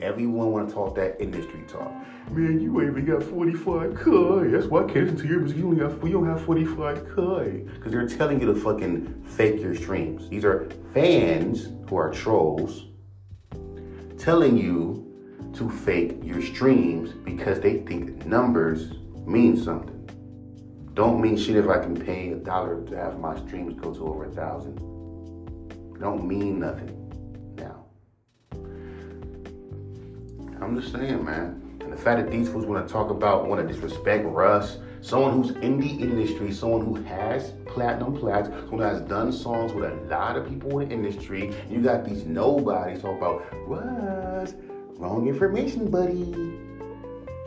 Everyone 0.00 0.52
want 0.52 0.68
to 0.68 0.74
talk 0.74 0.94
that 0.94 1.20
industry 1.20 1.64
talk. 1.66 1.92
Man, 2.30 2.60
you 2.60 2.80
ain't 2.80 2.90
even 2.96 3.04
got 3.04 3.20
45k. 3.20 4.52
That's 4.52 4.66
why 4.66 4.82
I 4.82 4.84
listen 4.84 5.16
to 5.16 5.26
your 5.26 5.40
music. 5.40 5.58
You 5.58 5.66
only 5.66 5.80
got 5.80 6.04
you 6.04 6.12
don't 6.12 6.26
have 6.26 6.40
45k. 6.42 7.74
Because 7.74 7.90
they're 7.90 8.06
telling 8.06 8.40
you 8.40 8.46
to 8.46 8.54
fucking 8.54 9.24
fake 9.24 9.60
your 9.60 9.74
streams. 9.74 10.28
These 10.28 10.44
are 10.44 10.68
fans 10.94 11.68
who 11.88 11.96
are 11.96 12.12
trolls 12.12 12.84
telling 14.18 14.56
you 14.56 15.04
to 15.54 15.68
fake 15.68 16.18
your 16.22 16.42
streams 16.42 17.10
because 17.10 17.58
they 17.58 17.78
think 17.78 18.24
numbers 18.24 18.92
mean 19.26 19.56
something. 19.56 19.94
Don't 20.94 21.20
mean 21.20 21.36
shit 21.36 21.56
if 21.56 21.68
I 21.68 21.78
can 21.78 21.96
pay 21.96 22.30
a 22.30 22.36
dollar 22.36 22.84
to 22.86 22.96
have 22.96 23.18
my 23.18 23.36
streams 23.46 23.74
go 23.80 23.92
to 23.92 24.06
over 24.06 24.26
a 24.26 24.30
thousand. 24.30 24.76
Don't 25.98 26.24
mean 26.24 26.60
nothing. 26.60 26.97
I'm 30.68 30.78
just 30.78 30.92
saying, 30.92 31.24
man. 31.24 31.78
And 31.80 31.90
the 31.90 31.96
fact 31.96 32.22
that 32.22 32.30
these 32.30 32.46
fools 32.46 32.66
want 32.66 32.86
to 32.86 32.92
talk 32.92 33.08
about, 33.08 33.48
want 33.48 33.66
to 33.66 33.72
disrespect 33.72 34.26
Russ, 34.26 34.76
someone 35.00 35.32
who's 35.32 35.52
in 35.62 35.80
the 35.80 35.88
industry, 35.88 36.52
someone 36.52 36.84
who 36.84 36.96
has 37.04 37.54
platinum 37.64 38.14
someone 38.20 38.52
who 38.68 38.80
has 38.80 39.00
done 39.00 39.32
songs 39.32 39.72
with 39.72 39.90
a 39.90 39.94
lot 40.10 40.36
of 40.36 40.46
people 40.46 40.80
in 40.80 40.90
the 40.90 40.94
industry. 40.94 41.54
You 41.70 41.80
got 41.80 42.04
these 42.04 42.26
nobodies 42.26 43.00
talk 43.00 43.16
about 43.16 43.46
Russ, 43.66 44.52
wrong 44.98 45.26
information, 45.26 45.90
buddy. 45.90 46.34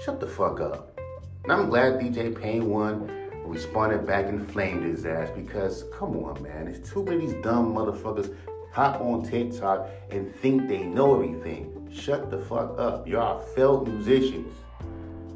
Shut 0.04 0.20
the 0.20 0.26
fuck 0.26 0.60
up. 0.60 1.00
And 1.44 1.54
I'm 1.54 1.70
glad 1.70 2.00
DJ 2.00 2.36
Pain 2.42 2.72
One 2.72 3.08
responded 3.46 4.08
back 4.08 4.26
and 4.26 4.52
flamed 4.52 4.84
his 4.84 5.06
ass 5.06 5.30
because 5.36 5.84
come 5.94 6.18
on, 6.24 6.42
man, 6.42 6.66
there's 6.66 6.90
too 6.90 7.04
many 7.04 7.28
these 7.28 7.36
dumb 7.44 7.76
motherfuckers 7.76 8.36
hop 8.72 9.00
on 9.00 9.22
TikTok 9.22 9.88
and 10.10 10.36
think 10.38 10.68
they 10.68 10.82
know 10.86 11.22
everything. 11.22 11.81
Shut 11.94 12.32
the 12.32 12.40
fuck 12.40 12.80
up. 12.80 13.08
Y'all 13.08 13.40
failed 13.40 13.88
musicians 13.88 14.54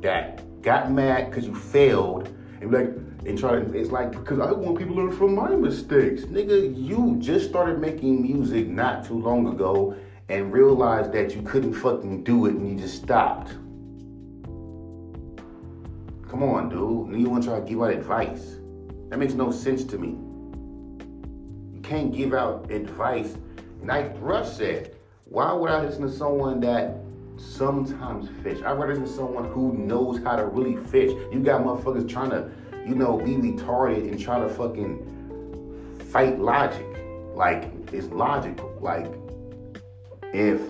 that 0.02 0.62
got 0.62 0.92
mad 0.92 1.30
because 1.30 1.46
you 1.46 1.54
failed 1.54 2.28
and 2.62 2.72
like 2.72 2.90
and 3.26 3.38
try 3.38 3.60
to 3.60 3.78
it's 3.78 3.92
like 3.92 4.12
because 4.12 4.40
I 4.40 4.52
want 4.52 4.78
people 4.78 4.96
to 4.96 5.02
learn 5.02 5.18
from 5.18 5.36
my 5.36 5.50
mistakes. 5.50 6.22
Nigga, 6.22 6.74
you 6.76 7.18
just 7.20 7.50
started 7.50 7.80
making 7.80 8.22
music 8.22 8.68
not 8.68 9.06
too 9.06 9.20
long 9.20 9.48
ago 9.48 9.96
and 10.30 10.52
realized 10.54 11.12
that 11.12 11.36
you 11.36 11.42
couldn't 11.42 11.74
fucking 11.74 12.24
do 12.24 12.46
it 12.46 12.56
and 12.56 12.70
you 12.70 12.78
just 12.78 13.04
stopped. 13.04 13.50
Come 16.30 16.42
on, 16.44 16.70
dude. 16.70 17.10
And 17.10 17.22
you 17.22 17.30
want 17.30 17.44
to 17.44 17.50
try 17.50 17.60
to 17.60 17.66
give 17.66 17.82
out 17.82 17.92
advice. 17.92 18.56
That 19.10 19.20
makes 19.20 19.34
no 19.34 19.52
sense 19.52 19.84
to 19.86 19.98
me. 19.98 20.18
You 21.74 21.82
can't 21.82 22.14
give 22.14 22.34
out 22.34 22.72
advice. 22.72 23.38
Like 23.84 24.16
Russ 24.20 24.58
said, 24.58 24.96
why 25.36 25.52
would 25.52 25.70
I 25.70 25.84
listen 25.84 26.04
to 26.04 26.10
someone 26.10 26.62
that 26.62 26.96
sometimes 27.36 28.30
fish. 28.42 28.60
I'd 28.60 28.72
rather 28.72 28.96
listen 28.96 29.04
to 29.04 29.12
someone 29.12 29.52
who 29.52 29.74
knows 29.74 30.24
how 30.24 30.38
to 30.38 30.46
really 30.46 30.82
fish. 30.86 31.12
You 31.30 31.42
got 31.42 31.62
motherfuckers 31.62 32.08
trying 32.08 32.30
to, 32.30 32.50
you 32.88 32.96
know, 32.96 33.18
be 33.18 33.36
retarded 33.36 34.10
and 34.10 34.18
try 34.18 34.40
to 34.40 34.48
fucking 34.48 36.00
fight 36.10 36.40
logic. 36.40 36.86
Like, 37.34 37.70
it's 37.92 38.08
logical. 38.08 38.78
Like, 38.80 39.12
if 40.34 40.62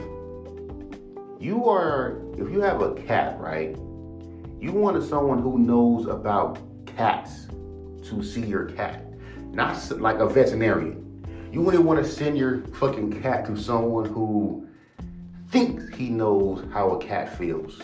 you 1.39 1.69
are, 1.69 2.19
if 2.36 2.50
you 2.50 2.62
have 2.62 2.81
a 2.81 2.95
cat, 2.95 3.39
right? 3.39 3.77
You 4.60 4.72
wanted 4.72 5.07
someone 5.07 5.43
who 5.43 5.60
knows 5.60 6.07
about 6.07 6.57
cats 6.88 7.45
to 8.10 8.24
see 8.24 8.41
your 8.41 8.65
cat, 8.72 9.13
not 9.51 9.91
like 10.00 10.17
a 10.17 10.27
veterinarian. 10.27 11.04
You 11.55 11.62
wouldn't 11.62 11.85
want 11.85 12.03
to 12.03 12.12
send 12.12 12.38
your 12.38 12.63
fucking 12.81 13.21
cat 13.21 13.45
to 13.45 13.55
someone 13.55 14.03
who 14.03 14.67
thinks 15.51 15.88
he 15.95 16.09
knows 16.09 16.65
how 16.74 16.89
a 16.89 17.01
cat 17.01 17.38
feels. 17.38 17.81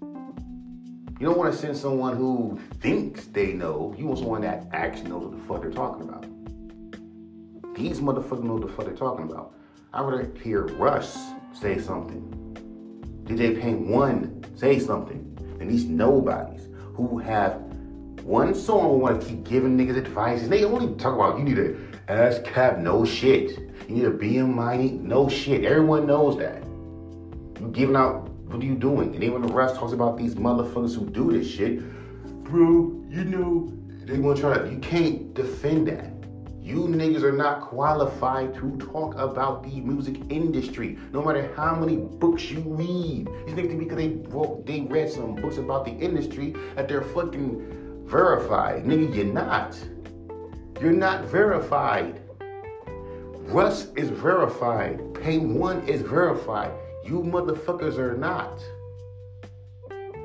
You 0.00 1.26
don't 1.26 1.36
want 1.36 1.52
to 1.52 1.58
send 1.58 1.76
someone 1.76 2.16
who 2.16 2.60
thinks 2.78 3.24
they 3.24 3.54
know. 3.54 3.92
You 3.98 4.06
want 4.06 4.20
someone 4.20 4.42
that 4.42 4.68
actually 4.72 5.10
knows 5.10 5.24
what 5.24 5.32
the 5.32 5.44
fuck 5.48 5.62
they're 5.62 5.70
talking 5.72 6.08
about. 6.08 7.74
These 7.74 7.98
motherfuckers 7.98 8.44
know 8.44 8.52
what 8.52 8.68
the 8.68 8.72
fuck 8.72 8.84
they're 8.84 8.94
talking 8.94 9.28
about. 9.28 9.52
I 9.92 10.00
would 10.00 10.38
hear 10.38 10.66
Russ 10.76 11.18
say 11.52 11.80
something. 11.80 12.22
DJ 13.24 13.60
Pain 13.60 13.88
One 13.88 14.44
say 14.54 14.78
something. 14.78 15.36
And 15.58 15.68
these 15.68 15.86
nobodies 15.86 16.68
who 16.94 17.18
have 17.18 17.54
one 18.22 18.54
song 18.54 19.00
want 19.00 19.20
to 19.20 19.26
keep 19.26 19.42
giving 19.42 19.76
niggas 19.76 19.96
advice. 19.96 20.42
And 20.42 20.52
they 20.52 20.62
only 20.64 20.94
talk 20.94 21.14
about 21.14 21.36
you 21.38 21.44
need 21.44 21.56
to 21.56 21.87
ask 22.08 22.42
cap 22.44 22.78
no 22.78 23.04
shit. 23.04 23.58
You 23.88 23.94
need 23.94 24.02
to 24.02 24.10
be 24.10 24.38
no 24.38 25.28
shit. 25.28 25.64
Everyone 25.64 26.06
knows 26.06 26.38
that. 26.38 26.62
You 27.60 27.70
giving 27.72 27.96
out, 27.96 28.28
what 28.46 28.62
are 28.62 28.66
you 28.66 28.74
doing? 28.74 29.14
And 29.14 29.32
when 29.32 29.42
the 29.42 29.52
rest 29.52 29.76
talks 29.76 29.92
about 29.92 30.16
these 30.16 30.34
motherfuckers 30.34 30.94
who 30.96 31.06
do 31.06 31.32
this 31.32 31.48
shit, 31.48 31.80
bro, 32.44 33.04
you 33.08 33.24
know, 33.24 33.72
they 34.04 34.16
to 34.16 34.40
try 34.40 34.58
to, 34.58 34.70
you 34.70 34.78
can't 34.78 35.34
defend 35.34 35.88
that. 35.88 36.12
You 36.62 36.86
niggas 36.86 37.22
are 37.22 37.32
not 37.32 37.62
qualified 37.62 38.54
to 38.56 38.76
talk 38.76 39.14
about 39.16 39.62
the 39.62 39.80
music 39.80 40.20
industry, 40.28 40.98
no 41.12 41.22
matter 41.22 41.50
how 41.56 41.74
many 41.74 41.96
books 41.96 42.50
you 42.50 42.60
read. 42.60 43.26
These 43.46 43.54
niggas 43.54 43.78
because 43.78 43.96
they 43.96 44.08
wrote, 44.28 44.66
they 44.66 44.82
read 44.82 45.10
some 45.10 45.34
books 45.34 45.56
about 45.56 45.84
the 45.86 45.92
industry 45.92 46.54
that 46.74 46.88
they're 46.88 47.02
fucking 47.02 48.04
verified. 48.06 48.84
Nigga, 48.84 49.14
you're 49.14 49.24
not. 49.26 49.78
You're 50.80 50.92
not 50.92 51.24
verified. 51.24 52.20
Russ 53.48 53.88
is 53.96 54.10
verified. 54.10 55.02
Pain 55.14 55.58
One 55.58 55.80
is 55.88 56.02
verified. 56.02 56.70
You 57.04 57.20
motherfuckers 57.20 57.98
are 57.98 58.16
not. 58.16 58.60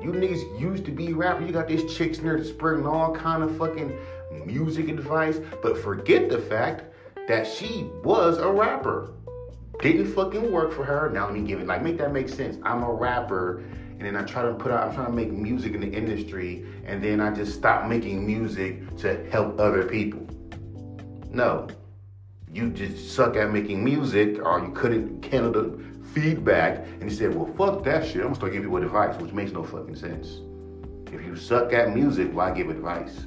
You 0.00 0.12
niggas 0.12 0.60
used 0.60 0.84
to 0.84 0.92
be 0.92 1.12
rappers. 1.12 1.48
You 1.48 1.52
got 1.52 1.66
these 1.66 1.92
chicks 1.92 2.18
in 2.18 2.24
there 2.24 2.44
spreading 2.44 2.86
all 2.86 3.12
kind 3.12 3.42
of 3.42 3.56
fucking 3.56 3.98
music 4.46 4.88
advice, 4.88 5.40
but 5.60 5.76
forget 5.76 6.28
the 6.28 6.38
fact 6.38 6.84
that 7.26 7.48
she 7.48 7.90
was 8.04 8.38
a 8.38 8.48
rapper. 8.48 9.12
Didn't 9.80 10.14
fucking 10.14 10.52
work 10.52 10.72
for 10.72 10.84
her. 10.84 11.10
Now 11.10 11.24
let 11.24 11.34
me 11.34 11.42
give 11.42 11.58
it 11.58 11.66
like 11.66 11.82
make 11.82 11.98
that 11.98 12.12
make 12.12 12.28
sense. 12.28 12.58
I'm 12.62 12.84
a 12.84 12.92
rapper 12.92 13.64
and 13.90 14.02
then 14.02 14.14
I 14.14 14.22
try 14.22 14.42
to 14.42 14.54
put 14.54 14.70
out 14.70 14.86
I'm 14.86 14.94
trying 14.94 15.06
to 15.06 15.12
make 15.12 15.32
music 15.32 15.74
in 15.74 15.80
the 15.80 15.90
industry 15.90 16.64
and 16.84 17.02
then 17.02 17.20
I 17.20 17.32
just 17.32 17.54
stop 17.54 17.86
making 17.86 18.24
music 18.24 18.96
to 18.98 19.28
help 19.30 19.58
other 19.58 19.82
people. 19.82 20.28
No. 21.34 21.66
You 22.52 22.70
just 22.70 23.12
suck 23.12 23.34
at 23.34 23.50
making 23.50 23.82
music 23.82 24.38
or 24.38 24.60
you 24.60 24.70
couldn't 24.72 25.24
handle 25.24 25.50
the 25.50 25.84
feedback 26.12 26.86
and 27.00 27.10
you 27.10 27.10
said, 27.10 27.34
well 27.34 27.52
fuck 27.56 27.82
that 27.84 28.06
shit. 28.06 28.18
I'm 28.18 28.22
gonna 28.22 28.34
start 28.36 28.52
giving 28.52 28.68
people 28.68 28.82
advice, 28.82 29.20
which 29.20 29.32
makes 29.32 29.50
no 29.50 29.64
fucking 29.64 29.96
sense. 29.96 30.40
If 31.12 31.26
you 31.26 31.36
suck 31.36 31.72
at 31.72 31.92
music, 31.92 32.32
why 32.32 32.52
give 32.52 32.70
advice? 32.70 33.26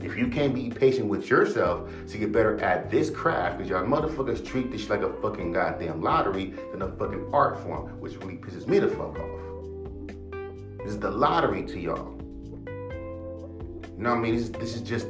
If 0.00 0.16
you 0.16 0.28
can't 0.28 0.54
be 0.54 0.70
patient 0.70 1.08
with 1.08 1.28
yourself 1.28 1.90
to 2.08 2.18
get 2.18 2.32
better 2.32 2.58
at 2.60 2.90
this 2.90 3.10
craft, 3.10 3.58
because 3.58 3.68
y'all 3.68 3.84
motherfuckers 3.84 4.44
treat 4.44 4.70
this 4.70 4.88
like 4.88 5.02
a 5.02 5.12
fucking 5.20 5.52
goddamn 5.52 6.00
lottery 6.00 6.54
than 6.72 6.80
a 6.80 6.88
fucking 6.92 7.28
art 7.34 7.62
form, 7.62 7.88
which 8.00 8.16
really 8.18 8.36
pisses 8.36 8.66
me 8.66 8.78
the 8.78 8.88
fuck 8.88 9.18
off. 9.18 9.40
This 10.78 10.92
is 10.94 10.98
the 10.98 11.10
lottery 11.10 11.64
to 11.64 11.78
y'all. 11.78 12.16
You 13.96 14.02
know 14.02 14.10
what 14.10 14.18
I 14.18 14.20
mean? 14.20 14.34
This 14.34 14.44
is, 14.44 14.52
this 14.52 14.74
is 14.74 14.82
just 14.82 15.08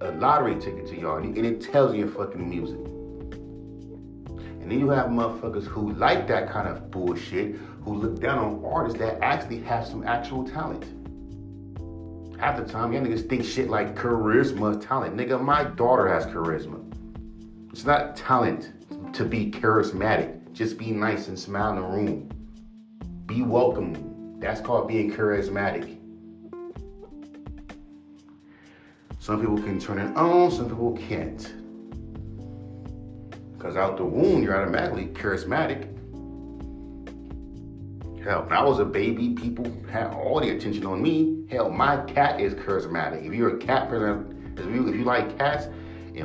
a, 0.00 0.12
lottery 0.12 0.58
ticket 0.60 0.86
to 0.88 0.98
y'all, 0.98 1.16
and 1.16 1.36
it 1.36 1.60
tells 1.60 1.94
you 1.94 2.10
fucking 2.10 2.48
music. 2.48 2.78
And 4.60 4.70
then 4.70 4.78
you 4.78 4.90
have 4.90 5.06
motherfuckers 5.06 5.64
who 5.64 5.92
like 5.94 6.28
that 6.28 6.50
kind 6.50 6.68
of 6.68 6.90
bullshit, 6.90 7.56
who 7.82 7.94
look 7.94 8.20
down 8.20 8.38
on 8.38 8.64
artists 8.64 8.98
that 9.00 9.20
actually 9.22 9.60
have 9.62 9.86
some 9.86 10.04
actual 10.06 10.44
talent 10.44 10.84
half 12.42 12.56
the 12.56 12.64
time, 12.64 12.92
y'all 12.92 13.00
niggas 13.02 13.28
think 13.28 13.44
shit 13.44 13.70
like 13.70 13.94
charisma, 13.94 14.84
talent. 14.84 15.16
Nigga, 15.16 15.40
my 15.40 15.62
daughter 15.62 16.08
has 16.08 16.26
charisma. 16.26 16.82
It's 17.70 17.84
not 17.84 18.16
talent 18.16 18.72
to 19.14 19.24
be 19.24 19.48
charismatic. 19.48 20.52
Just 20.52 20.76
be 20.76 20.90
nice 20.90 21.28
and 21.28 21.38
smile 21.38 21.70
in 21.70 21.76
the 21.76 21.82
room. 21.82 22.28
Be 23.26 23.42
welcome. 23.42 24.40
That's 24.40 24.60
called 24.60 24.88
being 24.88 25.12
charismatic. 25.12 25.98
Some 29.22 29.38
people 29.38 29.56
can 29.56 29.78
turn 29.78 30.00
it 30.00 30.16
on, 30.16 30.50
some 30.50 30.68
people 30.68 30.98
can't. 31.08 31.38
Because 33.52 33.76
out 33.76 33.96
the 33.96 34.04
womb, 34.04 34.42
you're 34.42 34.60
automatically 34.60 35.06
charismatic. 35.14 35.84
Hell, 38.24 38.42
when 38.42 38.52
I 38.52 38.64
was 38.64 38.80
a 38.80 38.84
baby, 38.84 39.34
people 39.34 39.72
had 39.88 40.12
all 40.12 40.40
the 40.40 40.50
attention 40.50 40.84
on 40.86 41.00
me. 41.00 41.44
Hell, 41.48 41.70
my 41.70 41.98
cat 41.98 42.40
is 42.40 42.54
charismatic. 42.54 43.24
If 43.24 43.32
you're 43.32 43.54
a 43.54 43.58
cat 43.58 43.88
person, 43.88 44.56
if 44.58 44.66
you, 44.66 44.88
if 44.88 44.96
you 44.96 45.04
like 45.04 45.38
cats, 45.38 45.68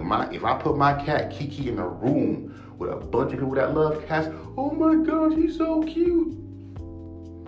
my 0.02 0.28
if 0.32 0.44
I 0.44 0.58
put 0.60 0.76
my 0.76 0.94
cat 1.06 1.30
Kiki 1.30 1.70
in 1.70 1.78
a 1.78 1.88
room 1.88 2.76
with 2.80 2.90
a 2.90 2.96
bunch 2.96 3.32
of 3.32 3.38
people 3.38 3.54
that 3.54 3.76
love 3.76 4.08
cats, 4.08 4.28
oh 4.58 4.72
my 4.72 4.96
gosh, 5.06 5.34
he's 5.36 5.56
so 5.56 5.84
cute. 5.84 6.34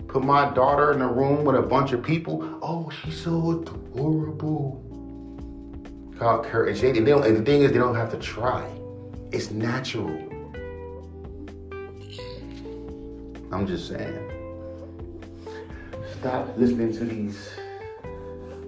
Put 0.06 0.22
my 0.22 0.54
daughter 0.54 0.92
in 0.92 1.02
a 1.02 1.12
room 1.12 1.44
with 1.44 1.56
a 1.56 1.62
bunch 1.62 1.90
of 1.90 2.04
people, 2.04 2.60
oh, 2.62 2.88
she's 2.90 3.20
so 3.20 3.50
adorable. 3.50 4.89
Called 6.20 6.44
courage. 6.44 6.82
and, 6.82 6.98
and, 6.98 7.06
they 7.06 7.10
don't, 7.12 7.24
and 7.24 7.34
the 7.34 7.42
thing 7.42 7.62
is, 7.62 7.72
they 7.72 7.78
don't 7.78 7.94
have 7.94 8.10
to 8.10 8.18
try. 8.18 8.70
It's 9.32 9.50
natural. 9.50 10.10
I'm 13.50 13.66
just 13.66 13.88
saying 13.88 14.30
stop 16.20 16.46
listening 16.58 16.92
to 16.92 17.04
these 17.06 17.48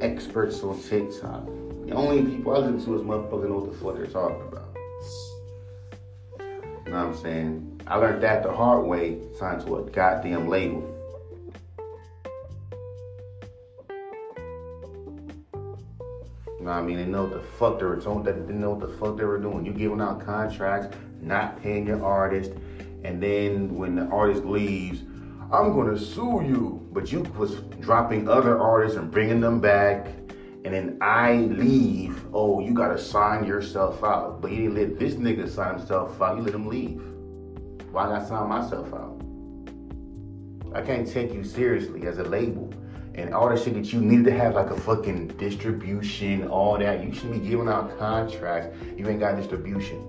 experts 0.01 0.62
on 0.62 0.81
TikTok. 0.81 1.45
The 1.85 1.93
only 1.93 2.23
people 2.23 2.57
I 2.57 2.61
listen 2.61 2.83
to 2.87 2.99
is 2.99 3.03
motherfuckers 3.03 3.49
know 3.51 3.59
what 3.59 3.73
the 3.73 3.79
fuck 3.79 3.97
they're 3.97 4.07
talking 4.07 4.49
about. 4.49 4.75
You 6.87 6.91
know 6.91 7.07
what 7.07 7.17
I'm 7.17 7.17
saying? 7.17 7.83
I 7.87 7.97
learned 7.97 8.23
that 8.23 8.43
the 8.43 8.51
hard 8.51 8.87
way, 8.87 9.19
signed 9.38 9.67
to 9.67 9.77
a 9.77 9.83
goddamn 9.91 10.49
label. 10.49 10.91
You 16.62 16.68
know 16.68 16.75
what 16.75 16.85
I 16.85 16.87
mean? 16.87 16.96
They 16.98 17.07
know 17.07 17.25
what 17.25 17.33
the 17.33 17.48
fuck 17.59 17.81
they 17.81 17.87
were 17.87 17.96
doing. 17.96 18.22
They 18.22 18.31
didn't 18.31 18.61
know 18.61 18.70
what 18.70 18.88
the 18.88 18.96
fuck 18.96 19.16
they 19.16 19.25
were 19.25 19.40
doing. 19.40 19.66
You 19.66 19.72
giving 19.72 20.01
out 20.01 20.25
contracts, 20.25 20.96
not 21.20 21.61
paying 21.61 21.88
your 21.88 22.05
artist, 22.05 22.53
and 23.03 23.20
then 23.20 23.75
when 23.75 23.96
the 23.96 24.05
artist 24.05 24.44
leaves, 24.44 25.01
I'm 25.53 25.75
gonna 25.75 25.98
sue 25.98 26.40
you. 26.46 26.88
But 26.92 27.11
you 27.11 27.22
was 27.37 27.57
dropping 27.81 28.29
other 28.29 28.61
artists 28.61 28.96
and 28.96 29.11
bringing 29.11 29.40
them 29.40 29.59
back. 29.59 30.07
And 30.64 30.72
then 30.72 30.98
I 31.01 31.35
leave. 31.35 32.25
Oh, 32.33 32.61
you 32.61 32.75
gotta 32.75 32.96
sign 32.96 33.44
yourself 33.44 34.05
out. 34.05 34.40
But 34.40 34.53
you 34.53 34.59
didn't 34.59 34.77
let 34.77 35.01
this 35.01 35.14
nigga 35.14 35.48
sign 35.48 35.79
himself 35.79 36.22
out. 36.22 36.37
You 36.37 36.44
let 36.44 36.55
him 36.55 36.68
leave. 36.68 37.03
Why 37.90 38.07
gotta 38.07 38.25
sign 38.25 38.48
myself 38.48 38.94
out? 38.94 39.20
I 40.77 40.81
can't 40.81 41.09
take 41.09 41.35
you 41.35 41.42
seriously 41.42 42.07
as 42.07 42.18
a 42.18 42.22
label. 42.22 42.72
And 43.14 43.35
all 43.35 43.48
the 43.48 43.62
shit 43.62 43.75
that 43.75 43.92
you 43.92 44.01
need 44.01 44.25
to 44.25 44.33
have 44.33 44.55
like 44.55 44.70
a 44.70 44.81
fucking 44.81 45.29
distribution, 45.37 46.48
all 46.48 46.79
that. 46.79 47.05
You 47.05 47.12
shouldn't 47.12 47.42
be 47.42 47.48
giving 47.48 47.68
out 47.68 47.98
contracts. 47.98 48.75
You 48.96 49.07
ain't 49.09 49.20
got 49.20 49.37
distribution. 49.37 50.09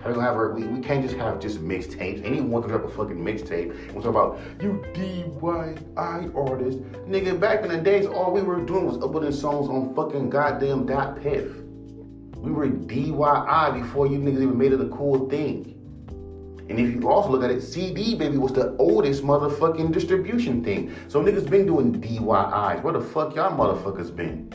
How 0.00 0.12
we 0.12 0.20
have 0.20 0.34
our, 0.34 0.52
we, 0.52 0.64
we 0.64 0.80
can't 0.80 1.02
just 1.02 1.16
have 1.16 1.40
just 1.40 1.60
mixtapes. 1.60 2.22
Anyone 2.24 2.60
can 2.60 2.70
drop 2.70 2.84
a 2.84 2.90
fucking 2.90 3.16
mixtape. 3.16 3.92
We're 3.94 4.02
talking 4.02 4.10
about 4.10 4.38
you 4.60 4.84
DIY 4.92 6.34
artist. 6.36 6.78
Nigga, 7.08 7.40
back 7.40 7.62
in 7.62 7.68
the 7.68 7.78
days, 7.78 8.04
all 8.04 8.32
we 8.32 8.42
were 8.42 8.60
doing 8.60 8.84
was 8.84 8.96
uploading 8.96 9.32
songs 9.32 9.68
on 9.70 9.94
fucking 9.94 10.28
goddamn 10.28 10.86
.piff. 11.22 11.56
We 12.36 12.50
were 12.50 12.68
DIY 12.68 13.80
before 13.80 14.06
you 14.06 14.18
niggas 14.18 14.42
even 14.42 14.58
made 14.58 14.72
it 14.72 14.80
a 14.80 14.88
cool 14.88 15.28
thing. 15.30 15.73
And 16.68 16.78
if 16.78 16.94
you 16.94 17.10
also 17.10 17.28
look 17.30 17.42
at 17.42 17.50
it, 17.50 17.60
CD 17.60 18.14
baby 18.14 18.38
was 18.38 18.52
the 18.52 18.74
oldest 18.78 19.22
motherfucking 19.22 19.92
distribution 19.92 20.64
thing. 20.64 20.94
So 21.08 21.22
niggas 21.22 21.48
been 21.48 21.66
doing 21.66 22.00
DIYs. 22.00 22.82
Where 22.82 22.92
the 22.94 23.02
fuck 23.02 23.34
y'all 23.34 23.56
motherfuckers 23.56 24.14
been? 24.14 24.50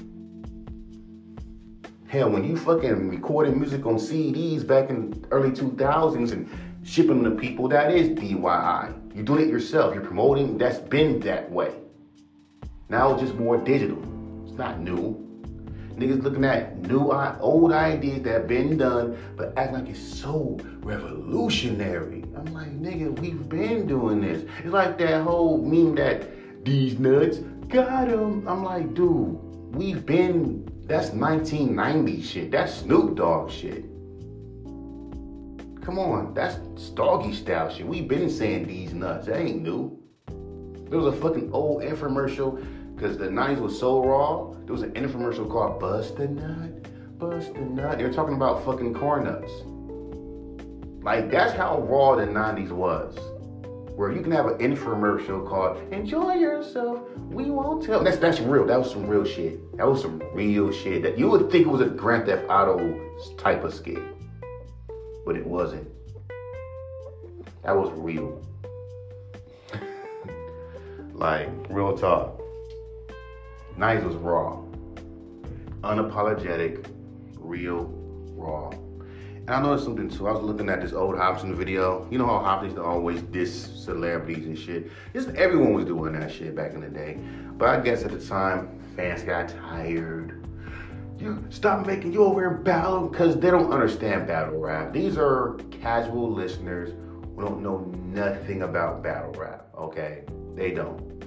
Hell, 2.07 2.31
when 2.31 2.43
you 2.43 2.57
fucking 2.57 3.09
recorded 3.09 3.55
music 3.55 3.85
on 3.85 3.95
CDs 3.95 4.65
back 4.65 4.89
in 4.89 5.23
early 5.29 5.51
2000s 5.51 6.31
and 6.31 6.49
shipping 6.83 7.21
them 7.21 7.35
to 7.35 7.39
people, 7.39 7.67
that 7.67 7.93
is 7.93 8.09
DIY. 8.09 9.15
You're 9.15 9.23
doing 9.23 9.43
it 9.43 9.49
yourself. 9.49 9.93
You're 9.93 10.03
promoting. 10.03 10.57
That's 10.57 10.79
been 10.79 11.19
that 11.19 11.51
way. 11.51 11.75
Now 12.89 13.13
it's 13.13 13.21
just 13.21 13.35
more 13.35 13.57
digital. 13.57 14.01
It's 14.47 14.57
not 14.57 14.79
new. 14.79 15.28
Niggas 15.99 16.23
looking 16.23 16.45
at 16.45 16.77
new, 16.77 17.11
old 17.41 17.73
ideas 17.73 18.21
that 18.23 18.33
have 18.33 18.47
been 18.47 18.77
done, 18.77 19.17
but 19.35 19.57
act 19.57 19.73
like 19.73 19.89
it's 19.89 19.99
so 19.99 20.57
revolutionary. 20.79 22.23
I'm 22.37 22.53
like, 22.53 22.71
nigga, 22.79 23.19
we've 23.19 23.49
been 23.49 23.85
doing 23.85 24.21
this. 24.21 24.45
It's 24.59 24.73
like 24.73 24.97
that 24.99 25.23
whole 25.23 25.57
meme 25.57 25.95
that 25.95 26.63
these 26.63 26.97
nuts 26.97 27.39
got 27.67 28.07
them. 28.07 28.47
I'm 28.47 28.63
like, 28.63 28.93
dude, 28.93 29.37
we've 29.75 30.05
been 30.05 30.65
that's 30.89 31.09
1990 31.09 32.21
shit. 32.23 32.51
That's 32.51 32.73
Snoop 32.73 33.15
Dogg 33.15 33.51
shit. 33.51 33.83
Come 35.83 35.99
on, 35.99 36.33
that's 36.33 36.57
doggy 36.91 37.33
style 37.33 37.69
shit. 37.69 37.85
We've 37.85 38.07
been 38.07 38.29
saying 38.29 38.67
these 38.67 38.93
nuts. 38.93 39.27
That 39.27 39.39
ain't 39.39 39.61
new. 39.61 39.99
There 40.89 40.97
was 40.97 41.13
a 41.13 41.17
fucking 41.17 41.51
old 41.51 41.83
infomercial 41.83 42.65
because 42.99 43.17
the 43.17 43.27
90s 43.27 43.61
was 43.61 43.79
so 43.79 44.03
raw. 44.03 44.53
There 44.65 44.73
was 44.73 44.81
an 44.81 44.91
infomercial 44.91 45.49
called 45.49 45.79
Bust 45.79 46.19
a 46.19 46.27
Nut, 46.27 47.17
Bust 47.17 47.51
a 47.51 47.61
Nut. 47.61 47.97
They 47.97 48.03
were 48.03 48.11
talking 48.11 48.35
about 48.35 48.65
fucking 48.65 48.93
corn 48.93 49.23
nuts. 49.23 49.51
Like, 51.01 51.31
that's 51.31 51.53
how 51.53 51.79
raw 51.79 52.15
the 52.15 52.25
90s 52.25 52.71
was 52.71 53.17
where 53.95 54.11
you 54.11 54.21
can 54.21 54.31
have 54.31 54.47
an 54.47 54.57
infomercial 54.59 55.47
called 55.47 55.77
"Enjoy 55.93 56.33
Yourself." 56.33 57.01
We 57.31 57.49
won't 57.49 57.85
tell. 57.85 58.03
That's 58.03 58.17
that's 58.17 58.41
real. 58.41 58.65
That 58.65 58.79
was 58.79 58.91
some 58.91 59.07
real 59.07 59.25
shit. 59.25 59.77
That 59.77 59.87
was 59.87 60.01
some 60.01 60.21
real 60.33 60.71
shit. 60.71 61.01
That 61.01 61.17
you 61.17 61.29
would 61.29 61.49
think 61.49 61.67
it 61.67 61.69
was 61.69 61.81
a 61.81 61.89
Grand 61.89 62.25
Theft 62.25 62.45
Auto 62.49 62.77
type 63.37 63.63
of 63.63 63.73
skit, 63.73 63.99
but 65.25 65.35
it 65.35 65.45
wasn't. 65.45 65.87
That 67.63 67.75
was 67.75 67.91
real. 67.93 68.41
like 71.13 71.49
real 71.69 71.97
talk. 71.97 72.39
Nice 73.79 74.03
was 74.03 74.15
raw, 74.15 74.61
unapologetic, 75.85 76.85
real, 77.37 77.85
raw. 78.35 78.71
And 78.71 79.49
I 79.51 79.61
noticed 79.61 79.85
something 79.85 80.09
too. 80.09 80.27
I 80.27 80.33
was 80.33 80.41
looking 80.41 80.67
at 80.67 80.81
this 80.81 80.91
old 80.91 81.15
Hopsin 81.15 81.55
video. 81.55 82.05
You 82.11 82.17
know 82.17 82.25
how 82.25 82.39
Hopsin 82.39 82.65
used 82.65 82.75
to 82.75 82.83
always 82.83 83.21
diss 83.21 83.53
celebrities 83.85 84.45
and 84.47 84.59
shit. 84.59 84.91
Just 85.13 85.29
everyone 85.29 85.71
was 85.71 85.85
doing 85.85 86.11
that 86.19 86.29
shit 86.29 86.57
back 86.57 86.73
in 86.73 86.81
the 86.81 86.89
day. 86.89 87.19
But 87.57 87.69
I 87.69 87.79
guess 87.79 88.03
at 88.03 88.11
the 88.11 88.19
time, 88.19 88.81
fans 88.97 89.23
got 89.23 89.47
tired. 89.47 90.45
You 91.17 91.41
stop 91.49 91.85
making 91.87 92.11
you 92.11 92.25
over 92.25 92.57
in 92.57 92.63
battle 92.63 93.07
because 93.07 93.39
they 93.39 93.49
don't 93.49 93.71
understand 93.71 94.27
battle 94.27 94.59
rap. 94.59 94.91
These 94.91 95.17
are 95.17 95.57
casual 95.71 96.29
listeners 96.29 96.89
who 97.33 97.43
don't 97.43 97.63
know 97.63 97.89
nothing 98.13 98.63
about 98.63 99.01
battle 99.01 99.31
rap. 99.31 99.67
Okay, 99.77 100.25
they 100.53 100.71
don't. 100.71 101.23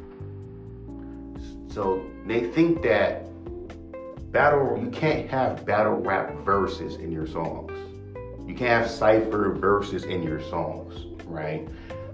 So 1.72 2.11
they 2.26 2.48
think 2.48 2.82
that 2.82 3.26
battle 4.32 4.78
you 4.82 4.90
can't 4.90 5.28
have 5.28 5.64
battle 5.66 5.94
rap 5.94 6.34
verses 6.44 6.96
in 6.96 7.12
your 7.12 7.26
songs. 7.26 7.72
You 8.46 8.54
can't 8.54 8.82
have 8.82 8.90
cipher 8.90 9.52
verses 9.52 10.04
in 10.04 10.22
your 10.22 10.42
songs, 10.42 11.22
right? 11.26 11.68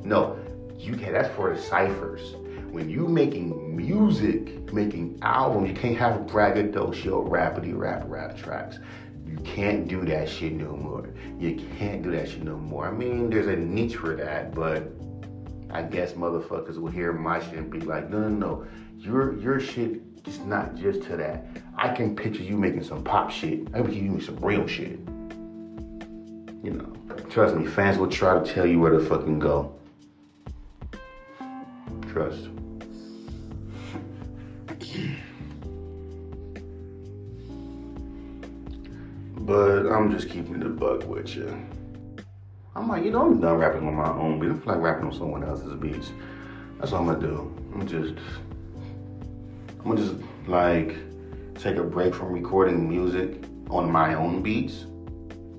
No, 0.05 0.38
you 0.79 0.97
can. 0.97 1.12
That's 1.12 1.35
for 1.35 1.55
the 1.55 1.61
ciphers. 1.61 2.35
When 2.71 2.90
you 2.90 3.09
making 3.09 3.77
music, 3.77 4.73
making 4.73 5.18
albums, 5.23 5.71
you 5.71 5.75
can't 5.75 5.97
have 5.97 6.27
braggadocio, 6.27 7.29
rapidy 7.29 7.77
rap 7.77 8.05
rap 8.07 8.37
tracks. 8.37 8.79
You 9.27 9.37
can't 9.38 9.88
do 9.88 10.05
that 10.05 10.29
shit 10.29 10.53
no 10.53 10.77
more. 10.77 11.09
You 11.38 11.61
can't 11.79 12.03
do 12.03 12.11
that 12.12 12.29
shit 12.29 12.42
no 12.42 12.57
more. 12.57 12.87
I 12.87 12.90
mean, 12.90 13.31
there's 13.31 13.47
a 13.47 13.57
niche 13.57 13.97
for 13.97 14.16
that, 14.16 14.55
but 14.55 14.90
I 15.71 15.83
guess 15.83 16.12
motherfuckers 16.12 16.79
will 16.79 16.90
hear 16.90 17.12
my 17.12 17.40
shit 17.40 17.55
and 17.55 17.71
be 17.71 17.81
like, 17.81 18.11
no, 18.11 18.21
no, 18.21 18.29
no. 18.29 18.66
Your 18.98 19.38
your 19.38 19.61
shit 19.61 20.02
is 20.26 20.40
not 20.40 20.76
just 20.76 21.02
to 21.04 21.16
that. 21.16 21.46
I 21.76 21.88
can 21.94 22.14
picture 22.14 22.42
you 22.42 22.56
making 22.56 22.84
some 22.84 23.02
pop 23.02 23.30
shit. 23.30 23.68
I 23.68 23.78
can 23.78 23.84
picture 23.84 24.00
you 24.00 24.11
making 24.11 24.26
some 24.26 24.37
real 24.37 24.66
shit 24.66 25.00
you 26.62 26.72
know, 26.72 26.92
trust 27.30 27.54
me, 27.54 27.66
fans 27.66 27.98
will 27.98 28.08
try 28.08 28.38
to 28.38 28.52
tell 28.52 28.66
you 28.66 28.80
where 28.80 28.92
to 28.92 29.00
fucking 29.00 29.38
go. 29.38 29.74
Trust. 32.08 32.48
But 39.37 39.87
I'm 39.87 40.11
just 40.11 40.28
keeping 40.28 40.61
the 40.61 40.68
buck 40.68 41.08
with 41.08 41.34
you. 41.34 41.56
I'm 42.74 42.87
like, 42.87 43.02
you 43.02 43.11
know, 43.11 43.22
I'm 43.22 43.40
done 43.40 43.56
rapping 43.56 43.87
on 43.87 43.94
my 43.94 44.11
own 44.11 44.38
beats. 44.38 44.52
I 44.52 44.64
feel 44.64 44.74
like 44.74 44.82
rapping 44.82 45.06
on 45.06 45.12
someone 45.12 45.42
else's 45.42 45.72
beats. 45.80 46.12
That's 46.78 46.92
what 46.92 47.00
I'm 47.00 47.06
gonna 47.06 47.20
do. 47.20 47.54
I'm 47.74 47.87
just, 47.87 48.14
I'm 49.81 49.85
gonna 49.85 49.97
just 49.97 50.14
like 50.47 50.97
take 51.55 51.77
a 51.77 51.85
break 51.85 52.14
from 52.14 52.33
recording 52.33 52.88
music 52.88 53.45
on 53.71 53.91
my 53.91 54.14
own 54.14 54.43
beats 54.43 54.87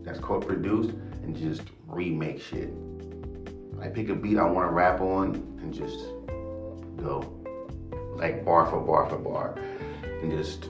that's 0.03 0.19
co-produced 0.19 0.89
and 1.23 1.35
just 1.35 1.61
remake 1.87 2.41
shit. 2.41 2.69
I 3.81 3.87
pick 3.87 4.09
a 4.09 4.15
beat 4.15 4.37
I 4.37 4.43
want 4.43 4.67
to 4.67 4.73
rap 4.73 4.99
on 4.99 5.35
and 5.61 5.73
just 5.73 5.99
go 6.97 7.33
like 8.17 8.43
bar 8.43 8.65
for 8.69 8.81
bar 8.81 9.09
for 9.09 9.17
bar 9.17 9.55
and 10.21 10.29
just 10.31 10.67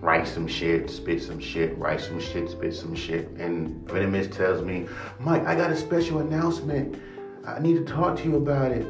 write 0.00 0.26
some 0.26 0.48
shit, 0.48 0.90
spit 0.90 1.22
some 1.22 1.38
shit, 1.38 1.78
write 1.78 2.00
some 2.00 2.20
shit, 2.20 2.50
spit 2.50 2.74
some 2.74 2.96
shit. 2.96 3.28
And 3.38 3.88
Venomous 3.88 4.26
tells 4.26 4.62
me, 4.62 4.88
Mike, 5.20 5.46
I 5.46 5.54
got 5.54 5.70
a 5.70 5.76
special 5.76 6.18
announcement. 6.18 7.00
I 7.46 7.60
need 7.60 7.74
to 7.74 7.84
talk 7.84 8.18
to 8.18 8.24
you 8.24 8.36
about 8.36 8.72
it. 8.72 8.86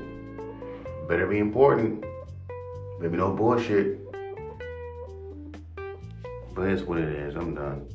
Better 1.09 1.27
be 1.27 1.39
important. 1.39 2.06
Maybe 2.99 3.17
no 3.17 3.33
bullshit. 3.33 4.01
But 6.55 6.69
it's 6.69 6.83
what 6.83 6.99
it 6.99 7.09
is. 7.09 7.37
I'm 7.37 7.55
done. 7.55 7.87